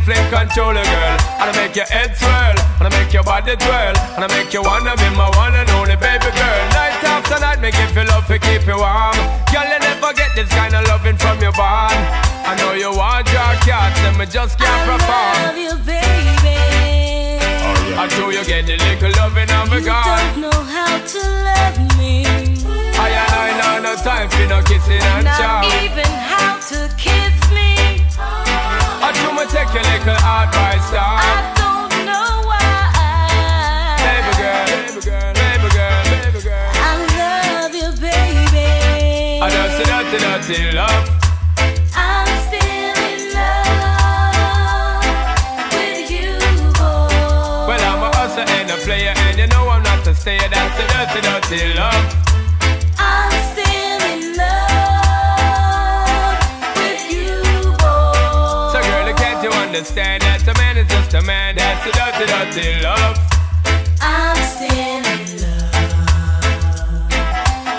Fling 0.01 0.15
fling 0.15 0.29
control 0.31 0.71
a 0.75 0.83
girl. 0.83 1.17
And 1.39 1.47
I 1.51 1.53
make 1.55 1.75
your 1.75 1.85
head 1.85 2.15
swirl, 2.17 2.55
and 2.79 2.87
I 2.87 2.89
make 2.99 3.13
your 3.13 3.23
body 3.23 3.55
twirl, 3.55 3.95
and 4.15 4.23
I 4.23 4.27
make 4.27 4.53
you 4.53 4.61
wanna 4.63 4.95
be 4.97 5.09
my 5.15 5.29
one 5.37 5.55
and 5.55 5.69
only 5.71 5.95
baby 5.95 6.31
girl. 6.35 6.61
Night 6.75 7.03
after 7.03 7.39
night, 7.39 7.59
give 7.61 7.95
you 7.95 8.03
love 8.05 8.25
to 8.27 8.39
keep 8.39 8.65
you 8.67 8.77
warm. 8.77 9.15
Girl, 9.51 9.63
you 9.67 9.79
never 9.79 10.13
get 10.13 10.31
this 10.35 10.49
kind 10.49 10.73
of 10.75 10.87
loving 10.87 11.17
from 11.17 11.39
your 11.41 11.53
bond. 11.53 11.95
I 12.45 12.55
know 12.59 12.73
you 12.73 12.91
want 12.91 13.27
your 13.31 13.53
cats, 13.63 13.99
and 14.07 14.17
me 14.17 14.25
just 14.25 14.57
can't 14.59 14.69
I 14.69 14.97
perform. 14.97 15.35
love 15.45 15.57
you, 15.57 15.75
baby. 15.85 16.57
I 17.97 18.07
do 18.09 18.29
you 18.31 18.43
get 18.43 18.65
the 18.67 18.75
little 18.77 19.11
loving 19.21 19.49
of 19.49 19.71
a 19.71 19.79
You 19.79 19.85
God. 19.85 20.19
don't 20.19 20.41
know 20.41 20.61
how 20.75 20.99
to 20.99 21.21
love 21.47 21.77
me. 21.97 22.25
I 22.97 23.07
and 23.09 23.31
I 23.31 23.49
know 23.59 23.75
no 23.91 23.95
time 24.03 24.29
for 24.29 24.45
no 24.47 24.61
kissing 24.63 24.99
and 25.01 25.25
Not 25.25 25.37
chow. 25.39 25.61
even 25.83 26.05
how 26.05 26.57
to 26.71 26.89
kiss 26.97 27.35
me. 27.51 28.03
I 29.05 29.11
do 29.13 29.29
me 29.37 29.45
take 29.53 29.69
your 29.69 29.85
little 29.85 30.17
advice 30.17 30.89
down. 30.89 31.21
I 31.21 31.53
don't 31.61 31.93
know 32.09 32.41
why. 32.49 34.01
Baby 34.01 34.33
girl, 34.41 34.65
baby 34.65 34.97
girl, 35.05 35.29
baby 35.37 35.69
girl, 35.77 36.01
baby 36.09 36.41
girl. 36.41 36.73
I 36.73 36.97
love 37.13 37.69
you, 37.77 37.93
baby. 38.01 38.65
I 39.45 39.47
a 39.53 39.77
dirty, 39.85 40.17
dirty 40.25 40.73
love. 40.73 41.05
I'm 41.93 42.25
still 42.49 42.97
in 43.13 43.29
love 43.37 43.93
with 45.69 46.09
you, 46.09 46.33
boy. 46.73 47.69
Well, 47.69 47.83
I'm 47.85 48.01
a 48.01 48.09
hustler 48.17 48.49
and 48.57 48.73
a 48.73 48.77
player, 48.81 49.13
and 49.15 49.37
you 49.37 49.45
know 49.45 49.69
I'm 49.69 49.83
not 49.83 50.07
a 50.07 50.15
stayer. 50.15 50.49
That's 50.49 50.81
a 50.81 50.85
dirty, 50.89 51.21
dirty 51.21 51.77
love. 51.77 52.24
Understand 59.75 60.23
that 60.23 60.39
a 60.47 60.53
man 60.55 60.77
is 60.77 60.87
just 60.87 61.13
a 61.15 61.21
man? 61.21 61.59
That's 61.59 61.83
a 61.83 61.91
dirty, 61.91 62.23
dirty 62.31 62.79
love. 62.79 63.19
I'm 63.99 64.39
still 64.55 64.71
in 64.71 65.03
love 65.03 65.75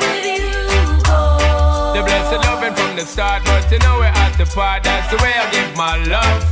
with 0.04 0.28
you, 0.28 0.60
boy. 1.08 1.96
The 1.96 2.04
blessed 2.04 2.44
loving 2.44 2.76
from 2.76 3.00
the 3.00 3.06
start, 3.08 3.48
but 3.48 3.64
you 3.72 3.80
know 3.80 3.96
we're 3.96 4.12
at 4.12 4.36
the 4.36 4.44
part. 4.52 4.84
That's 4.84 5.08
the 5.08 5.16
way 5.24 5.32
I 5.40 5.48
give 5.48 5.72
my 5.72 5.96
love. 6.04 6.44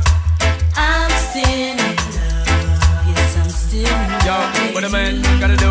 I'm 0.73 1.13
still 1.29 1.45
in 1.45 1.77
love. 1.77 3.05
Yes, 3.05 3.37
I'm 3.37 3.49
still 3.53 3.85
in 3.85 4.17
love. 4.17 4.25
Yo, 4.25 4.73
what 4.73 4.81
a 4.83 4.89
man 4.89 5.21
gotta 5.37 5.57
do, 5.61 5.64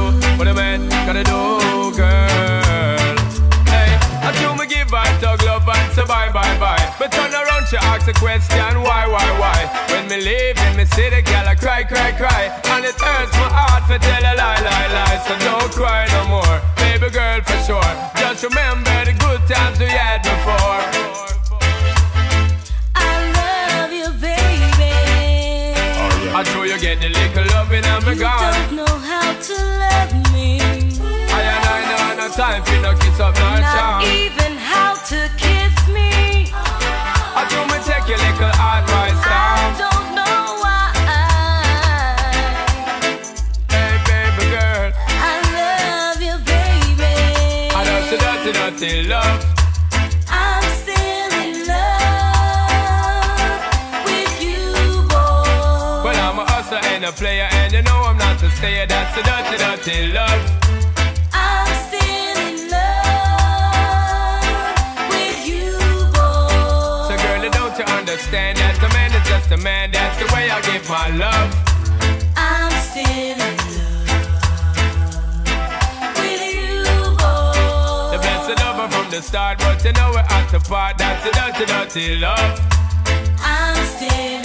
But 7.04 7.12
turn 7.12 7.34
around, 7.34 7.68
she 7.68 7.76
ask 7.76 8.08
a 8.08 8.14
question, 8.14 8.80
why, 8.80 9.04
why, 9.06 9.28
why? 9.38 9.60
When 9.92 10.08
me 10.08 10.24
leave 10.24 10.56
in 10.56 10.76
me 10.78 10.86
city, 10.86 11.20
girl, 11.20 11.44
I 11.46 11.54
cry, 11.54 11.84
cry, 11.84 12.12
cry. 12.16 12.48
And 12.72 12.82
it 12.82 12.96
hurts 12.96 13.32
my 13.36 13.50
heart 13.52 13.84
to 13.92 13.98
tell 14.00 14.22
a 14.24 14.32
lie, 14.32 14.60
lie, 14.64 14.88
lie. 14.88 15.18
So 15.28 15.36
don't 15.44 15.70
cry 15.76 16.08
no 16.16 16.24
more, 16.32 16.56
baby 16.80 17.10
girl, 17.12 17.42
for 17.44 17.60
sure. 17.68 17.92
Just 18.16 18.42
remember 18.44 18.96
the 19.04 19.12
good 19.20 19.42
times 19.44 19.78
we 19.78 19.84
had 19.84 20.22
before. 20.24 20.80
I 22.96 23.12
love 23.36 23.92
you, 23.92 24.08
baby. 24.16 24.96
I 26.32 26.40
know 26.56 26.62
you 26.64 26.78
get 26.80 27.02
the 27.04 27.10
little 27.12 27.44
loving 27.52 27.84
and 27.84 28.06
me 28.06 28.12
You 28.14 28.20
gone. 28.20 28.52
don't 28.54 28.76
know 28.80 28.94
how 29.12 29.28
to 29.28 29.54
love 29.84 30.32
me. 30.32 30.56
I 30.56 31.40
and 31.52 31.64
I 31.68 31.78
know 32.16 32.16
no 32.16 32.32
time 32.32 32.62
for 32.64 32.80
no 32.80 32.96
kiss 32.96 33.20
up, 33.20 33.34
no 33.36 33.60
Not 33.60 33.76
charm. 33.76 34.02
even 34.08 34.56
how 34.56 34.94
to 35.12 35.28
player, 57.16 57.48
and 57.52 57.72
you 57.72 57.82
know 57.82 58.02
I'm 58.04 58.18
not 58.18 58.42
a 58.42 58.50
stayer. 58.50 58.86
That's 58.86 59.14
the 59.16 59.22
dirty, 59.22 59.56
dirty 59.56 60.12
love. 60.12 60.42
I'm 61.32 61.66
still 61.86 62.38
in 62.48 62.70
love 62.70 64.44
with 65.10 65.46
you, 65.46 65.72
boy. 66.12 67.08
So, 67.08 67.14
girl, 67.22 67.42
don't 67.50 67.74
you 67.78 67.84
understand 67.84 68.58
that 68.58 68.82
a 68.82 68.88
man 68.92 69.10
is 69.14 69.24
just 69.28 69.50
a 69.52 69.56
man? 69.56 69.90
That's 69.92 70.18
the 70.18 70.26
way 70.34 70.50
I 70.50 70.60
give 70.62 70.88
my 70.88 71.08
love. 71.16 71.50
I'm 72.36 72.72
still 72.90 73.06
in 73.06 73.38
love 73.78 74.18
with 76.18 76.42
you, 76.54 76.82
boy. 77.20 78.12
The 78.12 78.18
blessed 78.24 78.60
over 78.66 78.88
from 78.90 79.06
the 79.10 79.22
start, 79.22 79.58
but 79.58 79.84
you 79.84 79.92
know 79.92 80.10
we're 80.12 80.20
at 80.20 80.48
the 80.50 80.60
part. 80.60 80.98
That's 80.98 81.22
the 81.24 81.30
dirty, 81.30 81.64
dirty 81.66 82.16
love. 82.16 82.60
I'm 83.40 83.76
still 83.86 84.43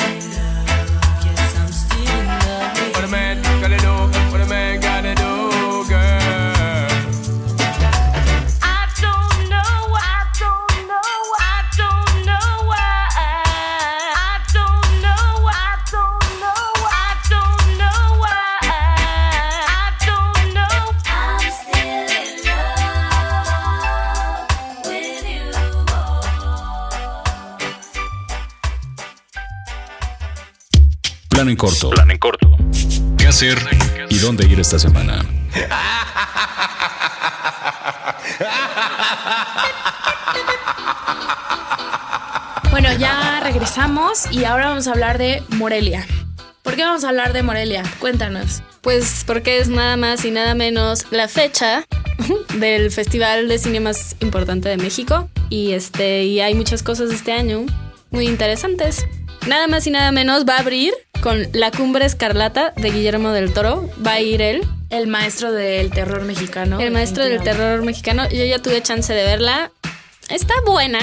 Plan 31.39 31.47
en 31.47 31.55
corto. 31.55 31.89
Plan 31.91 32.11
en 32.11 32.17
corto. 32.17 32.57
¿Qué 33.17 33.25
hacer 33.25 33.57
y 34.09 34.17
dónde 34.17 34.45
ir 34.45 34.59
esta 34.59 34.77
semana? 34.77 35.25
Bueno, 42.71 42.91
ya 42.97 43.39
regresamos 43.41 44.29
y 44.29 44.43
ahora 44.43 44.67
vamos 44.67 44.89
a 44.89 44.91
hablar 44.91 45.17
de 45.17 45.41
Morelia. 45.47 46.05
¿Por 46.61 46.75
qué 46.75 46.83
vamos 46.83 47.05
a 47.05 47.07
hablar 47.07 47.31
de 47.31 47.41
Morelia? 47.41 47.83
Cuéntanos. 47.99 48.61
Pues 48.81 49.23
porque 49.25 49.59
es 49.59 49.69
nada 49.69 49.95
más 49.95 50.25
y 50.25 50.31
nada 50.31 50.55
menos 50.55 51.05
la 51.09 51.29
fecha 51.29 51.85
del 52.55 52.91
festival 52.91 53.47
de 53.47 53.59
cine 53.59 53.79
más 53.79 54.17
importante 54.19 54.67
de 54.67 54.75
México. 54.75 55.29
Y 55.49 55.71
este, 55.71 56.25
y 56.25 56.41
hay 56.41 56.53
muchas 56.53 56.83
cosas 56.83 57.11
este 57.11 57.31
año 57.31 57.65
muy 58.11 58.27
interesantes. 58.27 59.05
Nada 59.47 59.67
más 59.67 59.87
y 59.87 59.91
nada 59.91 60.11
menos 60.11 60.43
va 60.45 60.57
a 60.57 60.59
abrir 60.59 60.93
con 61.21 61.47
La 61.53 61.71
Cumbre 61.71 62.05
Escarlata 62.05 62.73
de 62.75 62.89
Guillermo 62.91 63.31
del 63.31 63.53
Toro. 63.53 63.89
Va 64.05 64.13
a 64.13 64.19
ir 64.21 64.41
él, 64.41 64.61
El 64.89 65.07
maestro 65.07 65.51
del 65.51 65.89
terror 65.91 66.21
mexicano. 66.23 66.79
el 66.79 66.91
maestro 66.91 67.23
del 67.25 67.41
terror 67.43 67.81
mexicano. 67.83 68.27
Yo 68.29 68.45
ya 68.45 68.59
tuve 68.59 68.81
chance 68.81 69.13
de 69.13 69.23
verla. 69.23 69.71
Está 70.29 70.53
buena. 70.65 70.99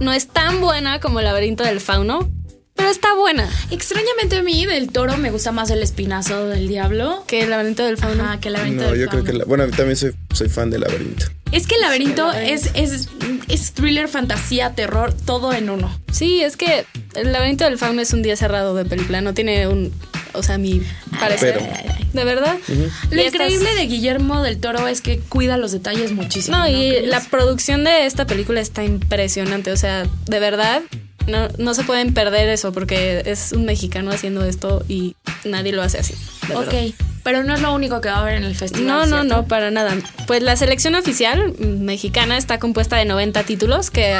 No 0.00 0.12
es 0.12 0.28
tan 0.28 0.60
buena 0.60 1.00
como 1.00 1.20
El 1.20 1.26
laberinto 1.26 1.62
del 1.62 1.80
fauno, 1.80 2.28
pero 2.74 2.88
está 2.88 3.14
buena. 3.14 3.48
Extrañamente 3.70 4.36
a 4.36 4.42
mí 4.42 4.66
del 4.66 4.90
toro 4.90 5.16
me 5.16 5.30
gusta 5.30 5.52
más 5.52 5.70
el 5.70 5.82
espinazo 5.82 6.46
del 6.48 6.66
diablo 6.66 7.22
Que 7.28 7.42
El 7.42 7.50
laberinto 7.50 7.84
del 7.84 7.96
fauno. 7.96 8.24
Ajá, 8.24 8.40
que 8.40 8.48
el 8.48 8.54
laberinto 8.54 8.82
No, 8.84 8.90
del 8.90 9.00
yo 9.00 9.06
creo 9.08 9.22
que... 9.24 9.32
la- 9.34 9.44
bueno, 9.44 9.66
también 9.68 9.96
soy, 9.96 10.12
soy 10.32 10.48
fan 10.48 10.70
del 10.70 10.80
laberinto. 10.80 11.26
Es 11.52 11.68
que 11.68 11.76
el 11.76 11.82
laberinto 11.82 12.32
es, 12.32 12.70
es, 12.74 13.08
es 13.48 13.72
thriller, 13.74 14.08
fantasía, 14.08 14.74
terror, 14.74 15.14
todo 15.14 15.52
en 15.52 15.70
uno. 15.70 15.96
Sí, 16.10 16.42
es 16.42 16.56
que 16.56 16.84
El 17.14 17.32
laberinto 17.32 17.64
del 17.64 17.78
fauno 17.78 18.00
es 18.02 18.12
un 18.12 18.22
día 18.22 18.36
cerrado 18.36 18.74
de 18.74 18.84
película, 18.84 19.20
no 19.20 19.34
tiene 19.34 19.66
un, 19.68 19.92
o 20.32 20.42
sea, 20.42 20.58
mi 20.58 20.82
parecer. 21.20 21.58
Pero. 21.58 21.94
De 22.12 22.24
verdad. 22.24 22.56
Lo 22.68 23.20
estas- 23.20 23.34
increíble 23.34 23.74
de 23.74 23.86
Guillermo 23.86 24.42
del 24.42 24.58
Toro 24.58 24.86
es 24.88 25.00
que 25.00 25.18
cuida 25.18 25.56
los 25.56 25.72
detalles 25.72 26.12
muchísimo. 26.12 26.56
No, 26.56 26.68
y 26.68 27.00
la 27.06 27.20
producción 27.20 27.84
de 27.84 28.06
esta 28.06 28.26
película 28.26 28.60
está 28.60 28.84
impresionante, 28.84 29.72
o 29.72 29.76
sea, 29.76 30.06
de 30.26 30.38
verdad 30.38 30.82
no, 31.26 31.48
no 31.58 31.74
se 31.74 31.84
pueden 31.84 32.12
perder 32.14 32.48
eso 32.50 32.72
porque 32.72 33.22
es 33.26 33.52
un 33.52 33.64
mexicano 33.64 34.10
haciendo 34.10 34.44
esto 34.44 34.84
y 34.88 35.16
nadie 35.44 35.72
lo 35.72 35.82
hace 35.82 35.98
así. 35.98 36.14
de 36.48 36.54
Ok, 36.56 36.66
verdad. 36.66 36.94
Pero 37.24 37.42
no 37.42 37.54
es 37.54 37.60
lo 37.60 37.74
único 37.74 38.00
que 38.00 38.08
va 38.10 38.16
a 38.18 38.20
haber 38.20 38.34
en 38.34 38.44
el 38.44 38.54
festival. 38.54 38.86
No, 38.86 39.00
no, 39.00 39.06
¿cierto? 39.22 39.24
no, 39.24 39.48
para 39.48 39.70
nada. 39.72 39.94
Pues 40.28 40.42
la 40.42 40.54
selección 40.56 40.94
oficial 40.94 41.52
mexicana 41.58 42.36
está 42.36 42.58
compuesta 42.60 42.96
de 42.96 43.06
90 43.06 43.42
títulos 43.42 43.90
que 43.90 44.16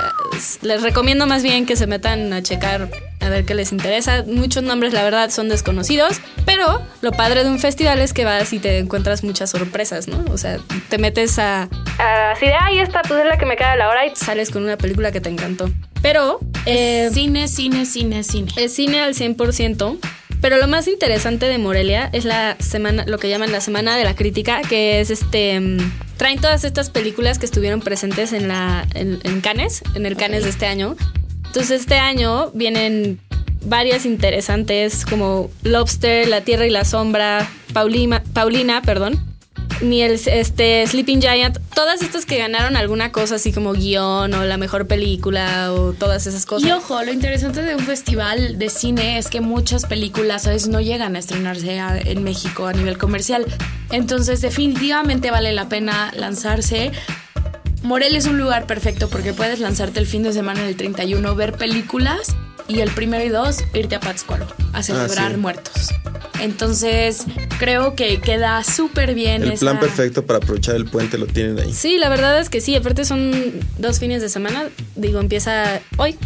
les 0.62 0.83
recomiendo 0.83 1.26
más 1.26 1.42
bien 1.42 1.66
que 1.66 1.76
se 1.76 1.87
metan 1.87 2.33
a 2.33 2.42
checar 2.42 2.90
a 3.20 3.29
ver 3.29 3.44
qué 3.44 3.55
les 3.55 3.72
interesa. 3.72 4.24
Muchos 4.26 4.62
nombres, 4.64 4.92
la 4.92 5.02
verdad, 5.02 5.31
son 5.31 5.48
desconocidos, 5.48 6.20
pero 6.44 6.83
lo 7.00 7.12
padre 7.12 7.44
de 7.44 7.50
un 7.50 7.59
festival 7.59 8.00
es 8.00 8.12
que 8.12 8.24
vas 8.24 8.52
y 8.52 8.59
te 8.59 8.79
encuentras 8.79 9.22
muchas 9.24 9.50
sorpresas, 9.50 10.09
¿no? 10.09 10.24
O 10.31 10.37
sea, 10.37 10.59
te 10.88 10.98
metes 10.98 11.38
a... 11.38 11.68
a- 11.98 12.31
así 12.33 12.46
de, 12.46 12.52
ay, 12.55 12.81
esta 12.81 13.00
pues 13.02 13.20
es 13.20 13.26
la 13.26 13.38
que 13.38 13.46
me 13.46 13.57
queda 13.57 13.72
a 13.72 13.76
la 13.76 13.88
hora 13.88 14.05
y 14.07 14.14
sales 14.16 14.50
con 14.50 14.62
una 14.64 14.76
película 14.76 15.11
que 15.12 15.20
te 15.20 15.29
encantó. 15.31 15.70
Pero... 16.02 16.40
eh, 16.66 17.09
Cine, 17.14 17.48
cine, 17.48 17.87
cine, 17.87 18.22
cine. 18.24 18.52
es 18.57 18.74
cine 18.74 19.00
al 19.00 19.14
100%. 19.14 19.98
Pero 20.44 20.59
lo 20.59 20.68
más 20.68 20.88
interesante 20.88 21.46
de 21.46 21.57
Morelia 21.57 22.11
es 22.12 22.26
la 22.26 22.59
semana, 22.59 23.07
lo 23.07 23.16
que 23.16 23.30
llaman 23.30 23.50
la 23.50 23.62
semana 23.62 23.96
de 23.96 24.04
la 24.04 24.14
crítica, 24.14 24.61
que 24.61 25.00
es 25.00 25.09
este. 25.09 25.59
mm, 25.59 25.78
Traen 26.18 26.38
todas 26.38 26.64
estas 26.64 26.90
películas 26.90 27.38
que 27.38 27.46
estuvieron 27.46 27.80
presentes 27.80 28.35
en 28.35 28.48
la. 28.48 28.87
en, 28.94 29.40
Cannes, 29.40 29.83
en 29.94 30.04
el 30.04 30.18
Cannes 30.18 30.44
de 30.44 30.50
este 30.50 30.66
año. 30.66 30.96
Entonces, 31.46 31.80
este 31.80 31.94
año 31.94 32.50
vienen 32.52 33.20
varias 33.62 34.04
interesantes 34.04 35.07
como 35.07 35.50
Lobster, 35.62 36.28
La 36.28 36.42
Tierra 36.42 36.66
y 36.66 36.70
la 36.70 36.85
Sombra, 36.85 37.50
Paulina, 37.72 38.22
Paulina, 38.35 38.83
perdón. 38.83 39.18
Ni 39.85 40.03
el 40.03 40.12
este, 40.27 40.87
Sleeping 40.87 41.20
Giant, 41.20 41.59
todas 41.75 42.01
estas 42.03 42.25
que 42.25 42.38
ganaron 42.38 42.77
alguna 42.77 43.12
cosa 43.12 43.35
así 43.35 43.53
como 43.53 43.73
guion 43.75 44.33
o 44.33 44.44
la 44.44 44.57
mejor 44.57 44.87
película 44.87 45.73
o 45.73 45.92
todas 45.92 46.27
esas 46.27 46.47
cosas. 46.47 46.66
Y 46.68 46.73
ojo, 46.73 47.03
lo 47.03 47.12
interesante 47.12 47.61
de 47.62 47.75
un 47.75 47.85
festival 47.85 48.59
de 48.59 48.70
cine 48.70 49.18
es 49.18 49.29
que 49.29 49.40
muchas 49.42 49.85
películas 49.85 50.47
a 50.47 50.51
veces 50.51 50.68
no 50.68 50.81
llegan 50.81 51.16
a 51.16 51.18
estrenarse 51.18 51.79
a- 51.81 51.99
en 51.99 52.25
México 52.25 52.66
a 52.66 52.73
nivel 52.73 52.97
comercial. 52.97 53.44
Entonces 53.90 54.40
definitivamente 54.40 55.31
vale 55.31 55.53
la 55.53 55.68
pena 55.68 56.11
lanzarse. 56.16 56.90
Morelia 57.83 58.18
es 58.18 58.27
un 58.27 58.38
lugar 58.38 58.66
perfecto 58.66 59.09
porque 59.11 59.35
puedes 59.35 59.61
lanzarte 59.61 60.01
el 60.01 60.07
fin 60.07 60.23
de 60.23 60.33
semana 60.33 60.62
del 60.62 60.77
31, 60.77 61.35
ver 61.35 61.53
películas 61.53 62.35
y 62.66 62.81
el 62.81 62.90
primero 62.90 63.23
y 63.23 63.29
dos 63.29 63.59
irte 63.75 63.97
a 63.97 64.01
Pátzcuaro 64.01 64.47
a 64.73 64.83
celebrar 64.83 65.33
sí. 65.33 65.37
muertos. 65.37 65.90
Entonces 66.40 67.25
creo 67.59 67.94
que 67.94 68.20
queda 68.20 68.62
súper 68.64 69.14
bien. 69.14 69.42
El 69.42 69.59
plan 69.59 69.81
perfecto 69.81 70.25
para 70.27 70.38
aprovechar 70.38 70.77
el 70.77 70.85
puente 70.87 71.18
lo 71.18 71.27
tienen 71.27 71.59
ahí. 71.59 71.73
Sí, 71.73 71.99
la 71.99 72.09
verdad 72.09 72.38
es 72.40 72.51
que 72.51 72.61
sí. 72.61 72.75
Aparte 72.77 73.05
son 73.05 73.33
dos 73.79 73.99
fines 74.01 74.23
de 74.23 74.29
semana. 74.29 74.64
Digo, 74.97 75.20
empieza 75.20 75.81
hoy, 75.97 76.16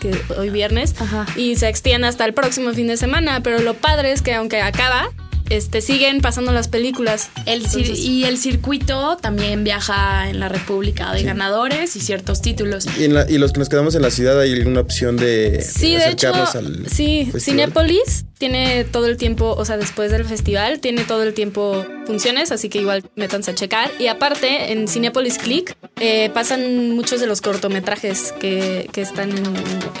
que 0.00 0.14
hoy 0.38 0.50
viernes, 0.50 0.94
Ajá. 0.98 1.26
y 1.36 1.56
se 1.56 1.68
extiende 1.68 2.06
hasta 2.06 2.24
el 2.24 2.34
próximo 2.34 2.72
fin 2.72 2.86
de 2.86 2.96
semana. 2.96 3.42
Pero 3.42 3.58
lo 3.60 3.74
padre 3.74 4.12
es 4.12 4.22
que 4.22 4.34
aunque 4.34 4.60
acaba, 4.60 5.10
este, 5.48 5.80
siguen 5.80 6.20
pasando 6.22 6.50
las 6.52 6.66
películas. 6.66 7.30
El 7.46 7.62
cir- 7.64 7.82
Entonces, 7.82 7.98
y 8.00 8.24
el 8.24 8.36
circuito 8.36 9.16
también 9.16 9.62
viaja 9.62 10.28
en 10.28 10.40
la 10.40 10.48
República 10.48 11.12
de 11.12 11.22
ganadores 11.22 11.94
y 11.94 12.00
ciertos 12.00 12.42
títulos. 12.42 12.86
Y, 12.98 13.04
en 13.04 13.14
la- 13.14 13.30
y 13.30 13.38
los 13.38 13.52
que 13.52 13.60
nos 13.60 13.68
quedamos 13.68 13.94
en 13.94 14.02
la 14.02 14.10
ciudad 14.10 14.40
hay 14.40 14.52
alguna 14.54 14.80
opción 14.80 15.16
de 15.16 15.62
Sí, 15.62 15.92
de 15.96 16.08
hecho, 16.10 16.28
acercarnos 16.30 16.56
al 16.56 16.88
sí, 16.90 17.28
festival? 17.30 17.40
Cinépolis 17.42 18.24
tiene 18.38 18.84
todo 18.84 19.06
el 19.06 19.16
tiempo, 19.16 19.54
o 19.56 19.64
sea, 19.64 19.76
después 19.76 20.10
del 20.10 20.24
festival, 20.24 20.80
tiene 20.80 21.04
todo 21.04 21.22
el 21.22 21.32
tiempo 21.32 21.84
funciones, 22.06 22.52
así 22.52 22.68
que 22.68 22.78
igual 22.78 23.02
métanse 23.14 23.50
a 23.50 23.54
checar. 23.54 23.90
Y 23.98 24.08
aparte, 24.08 24.72
en 24.72 24.88
Cinépolis 24.88 25.38
Click 25.38 25.74
eh, 26.00 26.30
pasan 26.34 26.90
muchos 26.90 27.20
de 27.20 27.26
los 27.26 27.40
cortometrajes 27.40 28.32
que, 28.38 28.88
que 28.92 29.00
están 29.00 29.30
en, 29.30 29.44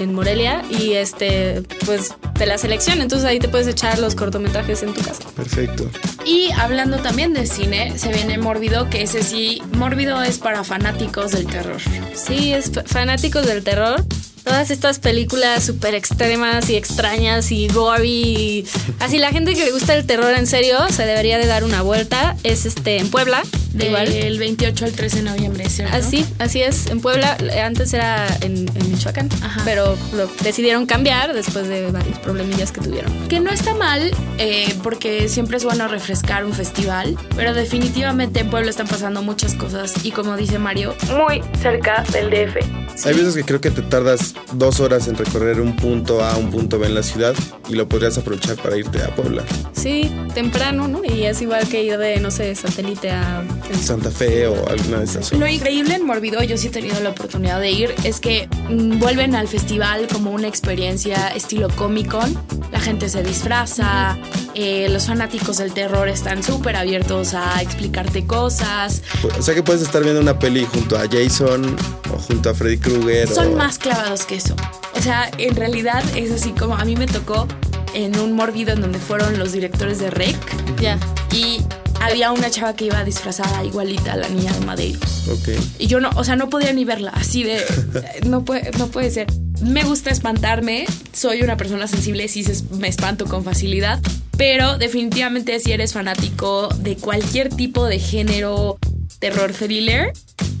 en 0.00 0.14
Morelia 0.14 0.62
y 0.70 0.92
este, 0.92 1.62
pues, 1.84 2.14
de 2.38 2.46
la 2.46 2.58
selección. 2.58 3.00
Entonces 3.00 3.26
ahí 3.26 3.38
te 3.38 3.48
puedes 3.48 3.66
echar 3.66 3.98
los 3.98 4.14
cortometrajes 4.14 4.82
en 4.82 4.92
tu 4.92 5.02
casa. 5.02 5.24
Perfecto. 5.34 5.88
Y 6.24 6.50
hablando 6.52 6.98
también 6.98 7.32
de 7.32 7.46
cine, 7.46 7.98
se 7.98 8.12
viene 8.12 8.38
Mórbido, 8.38 8.90
que 8.90 9.02
ese 9.02 9.22
sí, 9.22 9.62
Mórbido 9.72 10.22
es 10.22 10.38
para 10.38 10.62
fanáticos 10.62 11.32
del 11.32 11.46
terror. 11.46 11.80
Sí, 12.14 12.52
es 12.52 12.70
fanáticos 12.86 13.46
del 13.46 13.64
terror. 13.64 14.04
Todas 14.46 14.70
estas 14.70 15.00
películas 15.00 15.64
súper 15.64 15.96
extremas 15.96 16.70
y 16.70 16.76
extrañas 16.76 17.50
y 17.50 17.66
gory. 17.66 18.06
y- 18.08 18.66
Así 19.00 19.18
la 19.18 19.30
gente 19.32 19.54
que 19.54 19.64
le 19.64 19.72
gusta 19.72 19.92
el 19.96 20.06
terror 20.06 20.32
en 20.34 20.46
serio 20.46 20.78
se 20.88 21.04
debería 21.04 21.36
de 21.36 21.46
dar 21.46 21.64
una 21.64 21.82
vuelta. 21.82 22.36
Es 22.44 22.64
este 22.64 22.98
en 22.98 23.10
Puebla. 23.10 23.42
igual. 23.78 24.08
Del 24.10 24.38
28 24.38 24.84
al 24.86 24.92
13 24.92 25.16
de 25.18 25.22
noviembre, 25.24 25.68
¿cierto? 25.68 25.94
Así, 25.96 26.24
así 26.38 26.62
es. 26.62 26.86
En 26.86 27.00
Puebla, 27.00 27.36
eh, 27.40 27.60
antes 27.60 27.92
era 27.92 28.26
en, 28.40 28.66
en 28.74 28.90
Michoacán, 28.90 29.28
Ajá. 29.42 29.60
pero 29.66 29.98
lo 30.14 30.28
decidieron 30.42 30.86
cambiar 30.86 31.34
después 31.34 31.68
de 31.68 31.90
varios 31.90 32.18
problemillas 32.20 32.72
que 32.72 32.80
tuvieron. 32.80 33.28
Que 33.28 33.38
no 33.40 33.50
está 33.50 33.74
mal, 33.74 34.12
eh, 34.38 34.72
porque 34.82 35.28
siempre 35.28 35.58
es 35.58 35.64
bueno 35.64 35.88
refrescar 35.88 36.46
un 36.46 36.54
festival, 36.54 37.18
pero 37.34 37.52
definitivamente 37.52 38.40
en 38.40 38.48
Puebla 38.48 38.70
están 38.70 38.86
pasando 38.86 39.20
muchas 39.22 39.52
cosas 39.54 39.92
y 40.04 40.10
como 40.12 40.36
dice 40.38 40.58
Mario, 40.58 40.94
muy 41.14 41.42
cerca 41.60 42.02
del 42.12 42.30
DF. 42.30 42.56
Hay 43.04 43.12
veces 43.14 43.34
que 43.34 43.42
creo 43.44 43.60
que 43.60 43.70
te 43.70 43.82
tardas 43.82 44.32
dos 44.52 44.80
horas 44.80 45.08
en 45.08 45.16
recorrer 45.16 45.60
un 45.60 45.76
punto 45.76 46.22
A 46.22 46.32
a 46.32 46.36
un 46.36 46.50
punto 46.50 46.78
B 46.78 46.86
en 46.86 46.94
la 46.94 47.02
ciudad 47.02 47.34
y 47.68 47.74
lo 47.74 47.88
podrías 47.88 48.16
aprovechar 48.18 48.56
para 48.56 48.76
irte 48.76 49.02
a 49.02 49.14
Puebla. 49.14 49.44
Sí, 49.72 50.10
temprano, 50.34 50.88
¿no? 50.88 51.04
Y 51.04 51.24
es 51.24 51.42
igual 51.42 51.68
que 51.68 51.82
ir 51.82 51.98
de, 51.98 52.20
no 52.20 52.30
sé, 52.30 52.54
satélite 52.54 53.10
a 53.10 53.44
Santa 53.80 54.10
Fe 54.10 54.46
o 54.46 54.68
alguna 54.68 54.98
de 54.98 55.04
esas. 55.04 55.32
Lo 55.32 55.46
increíble 55.46 55.94
en 55.94 56.06
Morbido, 56.06 56.42
yo 56.42 56.56
sí 56.56 56.68
he 56.68 56.70
tenido 56.70 56.98
la 57.00 57.10
oportunidad 57.10 57.60
de 57.60 57.70
ir, 57.70 57.94
es 58.04 58.20
que 58.20 58.48
mm, 58.68 58.98
vuelven 58.98 59.34
al 59.34 59.48
festival 59.48 60.06
como 60.12 60.30
una 60.30 60.48
experiencia 60.48 61.28
estilo 61.28 61.68
Comic 61.68 62.10
Con. 62.10 62.36
La 62.72 62.80
gente 62.80 63.08
se 63.08 63.22
disfraza, 63.22 64.16
eh, 64.58 64.88
los 64.88 65.06
fanáticos 65.06 65.58
del 65.58 65.72
terror 65.74 66.08
están 66.08 66.42
súper 66.42 66.76
abiertos 66.76 67.34
a 67.34 67.60
explicarte 67.60 68.26
cosas. 68.26 69.02
O 69.38 69.42
sea 69.42 69.54
que 69.54 69.62
puedes 69.62 69.82
estar 69.82 70.02
viendo 70.02 70.20
una 70.20 70.38
peli 70.38 70.64
junto 70.64 70.96
a 70.98 71.02
Jason 71.10 71.76
o 72.12 72.18
junto 72.18 72.48
a 72.50 72.54
Freddy 72.54 72.78
Krueger. 72.78 73.28
Son 73.28 73.52
o- 73.52 73.56
más 73.56 73.78
clavados 73.78 74.24
que 74.24 74.36
eso. 74.36 74.56
O 74.94 75.02
sea, 75.02 75.30
en 75.38 75.54
realidad 75.56 76.02
es 76.16 76.30
así 76.32 76.50
como 76.52 76.74
a 76.76 76.84
mí 76.86 76.96
me 76.96 77.06
tocó 77.06 77.46
en 77.94 78.18
un 78.18 78.32
Morbido 78.32 78.72
en 78.72 78.80
donde 78.80 78.98
fueron 78.98 79.38
los 79.38 79.52
directores 79.52 79.98
de 79.98 80.10
Rec 80.10 80.36
Ya. 80.80 80.98
y 81.34 81.60
había 82.00 82.32
una 82.32 82.50
chava 82.50 82.74
que 82.74 82.86
iba 82.86 83.04
disfrazada 83.04 83.62
igualita 83.64 84.14
a 84.14 84.16
la 84.16 84.28
niña 84.28 84.52
de 84.52 84.64
Madeiro. 84.66 85.00
Ok. 85.30 85.48
Y 85.78 85.86
yo 85.86 86.00
no, 86.00 86.10
o 86.16 86.24
sea, 86.24 86.36
no 86.36 86.48
podía 86.48 86.72
ni 86.72 86.84
verla, 86.84 87.10
así 87.14 87.42
de, 87.42 87.62
no 88.26 88.44
puede, 88.44 88.70
no 88.78 88.86
puede 88.88 89.10
ser. 89.10 89.26
Me 89.62 89.82
gusta 89.84 90.10
espantarme, 90.10 90.84
soy 91.12 91.42
una 91.42 91.56
persona 91.56 91.86
sensible, 91.88 92.28
sí 92.28 92.42
se- 92.44 92.62
me 92.74 92.88
espanto 92.88 93.24
con 93.26 93.44
facilidad, 93.44 94.00
pero 94.36 94.78
definitivamente 94.78 95.58
si 95.60 95.72
eres 95.72 95.92
fanático 95.92 96.68
de 96.78 96.96
cualquier 96.96 97.48
tipo 97.48 97.84
de 97.86 97.98
género 97.98 98.78
terror 99.18 99.52
thriller, 99.52 100.12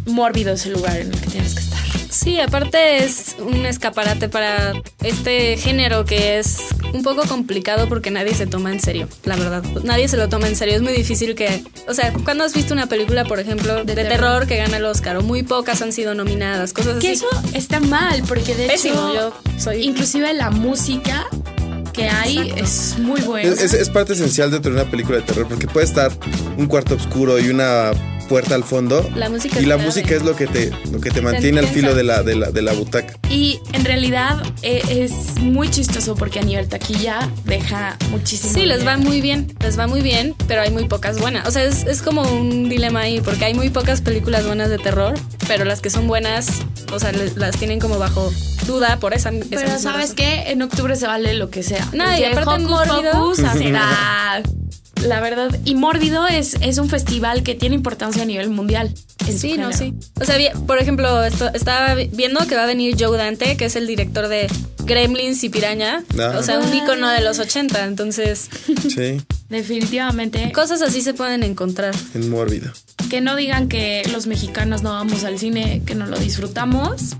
mórbido 0.06 0.52
es 0.54 0.66
el 0.66 0.72
lugar 0.74 0.96
en 1.00 1.12
el 1.12 1.20
que 1.20 1.26
tienes 1.26 1.54
que 1.54 1.60
estar. 1.60 1.76
Sí, 2.08 2.40
aparte 2.40 3.04
es 3.04 3.36
un 3.38 3.66
escaparate 3.66 4.28
para 4.30 4.72
este 5.02 5.58
género 5.58 6.06
que 6.06 6.38
es 6.38 6.60
un 6.94 7.02
poco 7.02 7.22
complicado 7.28 7.88
porque 7.90 8.10
nadie 8.10 8.32
se 8.34 8.46
toma 8.46 8.72
en 8.72 8.80
serio, 8.80 9.06
la 9.24 9.36
verdad. 9.36 9.62
Nadie 9.84 10.08
se 10.08 10.16
lo 10.16 10.28
toma 10.30 10.48
en 10.48 10.56
serio. 10.56 10.76
Es 10.76 10.82
muy 10.82 10.94
difícil 10.94 11.34
que. 11.34 11.62
O 11.86 11.92
sea, 11.92 12.14
cuando 12.24 12.44
has 12.44 12.54
visto 12.54 12.72
una 12.72 12.86
película, 12.86 13.26
por 13.26 13.38
ejemplo, 13.38 13.84
de, 13.84 13.94
terror. 13.94 14.08
terror. 14.10 14.46
que 14.46 14.56
gana 14.56 14.78
el 14.78 14.84
Oscar, 14.86 15.16
o 15.18 15.22
muy 15.22 15.42
pocas 15.42 15.82
han 15.82 15.92
sido 15.92 16.14
nominadas, 16.14 16.72
cosas 16.72 16.98
Que 17.00 17.08
así. 17.10 17.16
eso 17.16 17.28
está 17.52 17.80
mal, 17.80 18.22
porque 18.26 18.54
de 18.54 18.66
Pésimo, 18.68 18.94
hecho, 19.10 19.14
yo 19.14 19.60
soy- 19.60 19.82
inclusive 19.84 20.32
la 20.32 20.48
música 20.50 21.26
que 21.96 22.08
hay 22.08 22.52
es 22.56 22.98
muy 22.98 23.20
es- 23.62 23.72
es 23.74 23.88
parte 23.90 24.12
esencial 24.12 24.50
de 24.50 24.60
tener 24.60 24.78
una 24.80 24.90
película 24.90 25.18
de 25.18 25.24
terror 25.24 25.46
porque 25.48 25.66
puede 25.66 25.86
estar 25.86 26.12
un 26.58 26.66
cuarto 26.66 26.94
oscuro 26.94 27.38
y 27.40 27.48
una 27.48 27.90
puerta 28.26 28.54
al 28.54 28.64
fondo. 28.64 29.08
La 29.14 29.28
música 29.28 29.58
y 29.58 29.62
es 29.62 29.68
la 29.68 29.76
música 29.76 30.14
es 30.14 30.22
lo 30.22 30.36
que 30.36 30.46
te, 30.46 30.70
lo 30.90 31.00
que 31.00 31.10
te 31.10 31.20
mantiene 31.22 31.60
al 31.60 31.66
filo 31.68 31.94
de 31.94 32.04
la, 32.04 32.22
de 32.22 32.36
la, 32.36 32.50
de 32.50 32.62
la 32.62 32.72
butaca. 32.72 33.14
Y 33.30 33.60
en 33.72 33.84
realidad 33.84 34.42
eh, 34.62 34.82
es 34.88 35.40
muy 35.40 35.70
chistoso 35.70 36.14
porque 36.14 36.40
a 36.40 36.42
nivel 36.42 36.68
taquilla 36.68 37.28
deja 37.44 37.96
muchísimo. 38.10 38.52
Sí, 38.52 38.66
les 38.66 38.86
va 38.86 38.96
muy 38.96 39.20
bien, 39.20 39.54
les 39.60 39.78
va 39.78 39.86
muy 39.86 40.00
bien, 40.00 40.34
pero 40.46 40.62
hay 40.62 40.70
muy 40.70 40.86
pocas 40.86 41.18
buenas. 41.20 41.46
O 41.46 41.50
sea, 41.50 41.64
es, 41.64 41.84
es 41.86 42.02
como 42.02 42.22
un 42.22 42.68
dilema 42.68 43.00
ahí, 43.00 43.20
porque 43.20 43.44
hay 43.44 43.54
muy 43.54 43.70
pocas 43.70 44.00
películas 44.00 44.46
buenas 44.46 44.70
de 44.70 44.78
terror, 44.78 45.14
pero 45.46 45.64
las 45.64 45.80
que 45.80 45.90
son 45.90 46.06
buenas, 46.06 46.48
o 46.92 46.98
sea, 46.98 47.12
las 47.12 47.56
tienen 47.56 47.80
como 47.80 47.98
bajo 47.98 48.32
duda 48.66 48.98
por 48.98 49.14
esa. 49.14 49.30
esa 49.30 49.44
Pero 49.48 49.78
¿sabes 49.78 49.84
razón. 49.84 50.16
qué? 50.16 50.50
En 50.50 50.62
octubre 50.62 50.96
se 50.96 51.06
vale 51.06 51.34
lo 51.34 51.50
que 51.50 51.62
sea. 51.62 51.86
No, 51.92 52.04
y 52.16 52.24
aparte 52.24 52.62
en 52.62 52.68
Mórbido. 52.68 53.32
La 55.04 55.20
verdad, 55.20 55.56
y 55.64 55.74
Mórbido 55.74 56.26
es, 56.26 56.54
es 56.60 56.78
un 56.78 56.88
festival 56.88 57.42
que 57.42 57.54
tiene 57.54 57.74
importancia 57.74 58.22
a 58.22 58.26
nivel 58.26 58.48
mundial. 58.50 58.92
Sí, 59.36 59.56
no, 59.58 59.72
sí. 59.72 59.92
O 60.20 60.24
sea, 60.24 60.36
por 60.66 60.78
ejemplo, 60.78 61.22
esto- 61.24 61.50
estaba 61.52 61.94
vi- 61.94 62.08
viendo 62.12 62.44
que 62.46 62.54
va 62.56 62.62
a 62.64 62.66
venir 62.66 62.96
Joe 62.98 63.16
Dante, 63.18 63.56
que 63.56 63.66
es 63.66 63.76
el 63.76 63.86
director 63.86 64.28
de 64.28 64.46
Gremlins 64.84 65.42
y 65.44 65.48
Piraña. 65.48 66.02
Ah. 66.18 66.34
O 66.38 66.42
sea, 66.42 66.58
un 66.58 66.72
icono 66.74 67.08
de 67.10 67.20
los 67.20 67.38
80. 67.38 67.84
Entonces, 67.84 68.48
Sí, 68.88 69.20
Definitivamente. 69.48 70.50
cosas 70.52 70.82
así 70.82 71.02
se 71.02 71.12
pueden 71.14 71.42
encontrar. 71.42 71.94
en 72.14 72.30
mórbido. 72.30 72.72
Que 73.10 73.20
no 73.20 73.36
digan 73.36 73.68
que 73.68 74.02
los 74.12 74.26
mexicanos 74.26 74.82
no 74.82 74.90
vamos 74.90 75.22
al 75.24 75.38
cine, 75.38 75.82
que 75.86 75.94
no 75.94 76.06
lo 76.06 76.18
disfrutamos. 76.18 77.14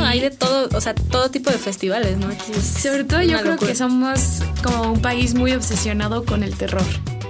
No, 0.00 0.06
hay 0.06 0.20
de 0.20 0.30
todo, 0.30 0.68
o 0.76 0.80
sea, 0.80 0.94
todo 0.94 1.30
tipo 1.30 1.50
de 1.50 1.58
festivales, 1.58 2.16
¿no? 2.16 2.28
Aquí 2.28 2.52
Sobre 2.54 3.04
todo 3.04 3.22
yo 3.22 3.38
creo 3.38 3.52
locura. 3.52 3.70
que 3.70 3.76
somos 3.76 4.20
como 4.62 4.92
un 4.92 5.02
país 5.02 5.34
muy 5.34 5.52
obsesionado 5.52 6.24
con 6.24 6.42
el 6.42 6.56
terror. 6.56 6.82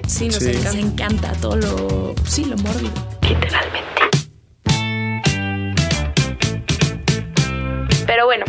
Sí, 0.07 0.27
nos 0.27 0.37
Sí. 0.37 0.53
Nos 0.53 0.75
encanta. 0.75 0.79
encanta 0.79 1.33
todo 1.41 1.57
lo... 1.57 2.15
Sí, 2.27 2.45
lo 2.45 2.57
mórbido. 2.59 2.93
Pero 8.07 8.25
bueno, 8.27 8.45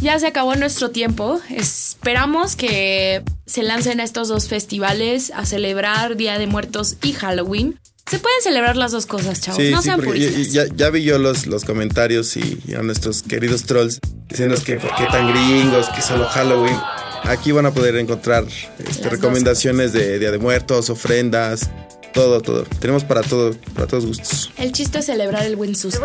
ya 0.00 0.18
se 0.18 0.26
acabó 0.26 0.54
nuestro 0.56 0.90
tiempo. 0.90 1.40
Esperamos 1.50 2.56
que 2.56 3.22
se 3.46 3.62
lancen 3.62 4.00
a 4.00 4.04
estos 4.04 4.28
dos 4.28 4.48
festivales 4.48 5.32
a 5.34 5.44
celebrar 5.46 6.16
Día 6.16 6.38
de 6.38 6.46
Muertos 6.46 6.96
y 7.02 7.12
Halloween. 7.12 7.78
Se 8.08 8.18
pueden 8.20 8.40
celebrar 8.42 8.76
las 8.76 8.92
dos 8.92 9.04
cosas, 9.06 9.40
chavos. 9.40 9.60
Sí, 9.60 9.70
no 9.70 9.78
sí, 9.78 9.84
sean 9.88 10.00
puristas. 10.00 10.52
ya- 10.52 10.66
ya 10.76 10.90
vi 10.90 11.02
yo 11.02 11.18
los, 11.18 11.46
los 11.46 11.64
comentarios 11.64 12.36
y, 12.36 12.60
y 12.66 12.74
a 12.74 12.82
nuestros 12.82 13.22
queridos 13.22 13.64
trolls 13.64 14.00
diciendo 14.28 14.54
que 14.64 14.76
por 14.76 14.94
qué 14.94 15.06
tan 15.10 15.28
gringos, 15.32 15.88
que 15.88 16.02
solo 16.02 16.24
Halloween. 16.26 16.76
Aquí 17.24 17.50
van 17.50 17.66
a 17.66 17.72
poder 17.74 17.96
encontrar 17.96 18.44
este, 18.78 19.08
recomendaciones 19.10 19.92
de 19.92 20.20
Día 20.20 20.30
de 20.30 20.38
Muertos, 20.38 20.88
ofrendas, 20.90 21.68
todo, 22.14 22.40
todo. 22.40 22.62
Tenemos 22.78 23.02
para 23.02 23.22
todo, 23.22 23.54
para 23.74 23.88
todos 23.88 24.06
gustos. 24.06 24.52
El 24.56 24.70
chiste 24.70 25.00
es 25.00 25.06
celebrar 25.06 25.44
el 25.44 25.56
buen 25.56 25.74
susto. 25.74 26.00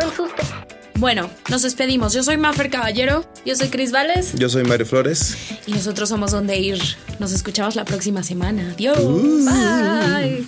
Bueno, 0.95 1.29
nos 1.49 1.61
despedimos. 1.61 2.13
Yo 2.13 2.23
soy 2.23 2.37
Maffer 2.37 2.69
Caballero 2.69 3.25
Yo 3.45 3.55
soy 3.55 3.69
Cris 3.69 3.91
Vales. 3.91 4.33
Yo 4.35 4.49
soy 4.49 4.63
Mario 4.63 4.85
Flores. 4.87 5.35
y 5.67 5.73
nosotros 5.73 6.09
somos 6.09 6.31
Donde 6.31 6.57
Ir. 6.57 6.81
Nos 7.19 7.31
escuchamos 7.31 7.75
la 7.75 7.85
próxima 7.85 8.23
semana. 8.23 8.71
Adiós. 8.73 8.97
Bye. 8.99 10.47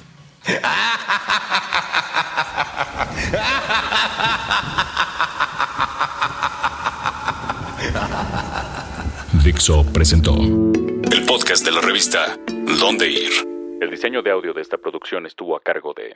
Dixo 9.43 9.85
presentó 9.93 10.35
el 10.35 11.25
podcast 11.25 11.65
de 11.65 11.71
la 11.71 11.79
revista 11.79 12.37
Dónde 12.79 13.09
Ir. 13.09 13.31
El 13.79 13.89
diseño 13.89 14.21
de 14.21 14.31
audio 14.31 14.53
de 14.53 14.61
esta 14.61 14.77
producción 14.77 15.25
estuvo 15.25 15.55
a 15.55 15.61
cargo 15.61 15.93
de 15.93 16.13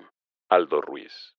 Aldo 0.50 0.82
Ruiz. 0.82 1.36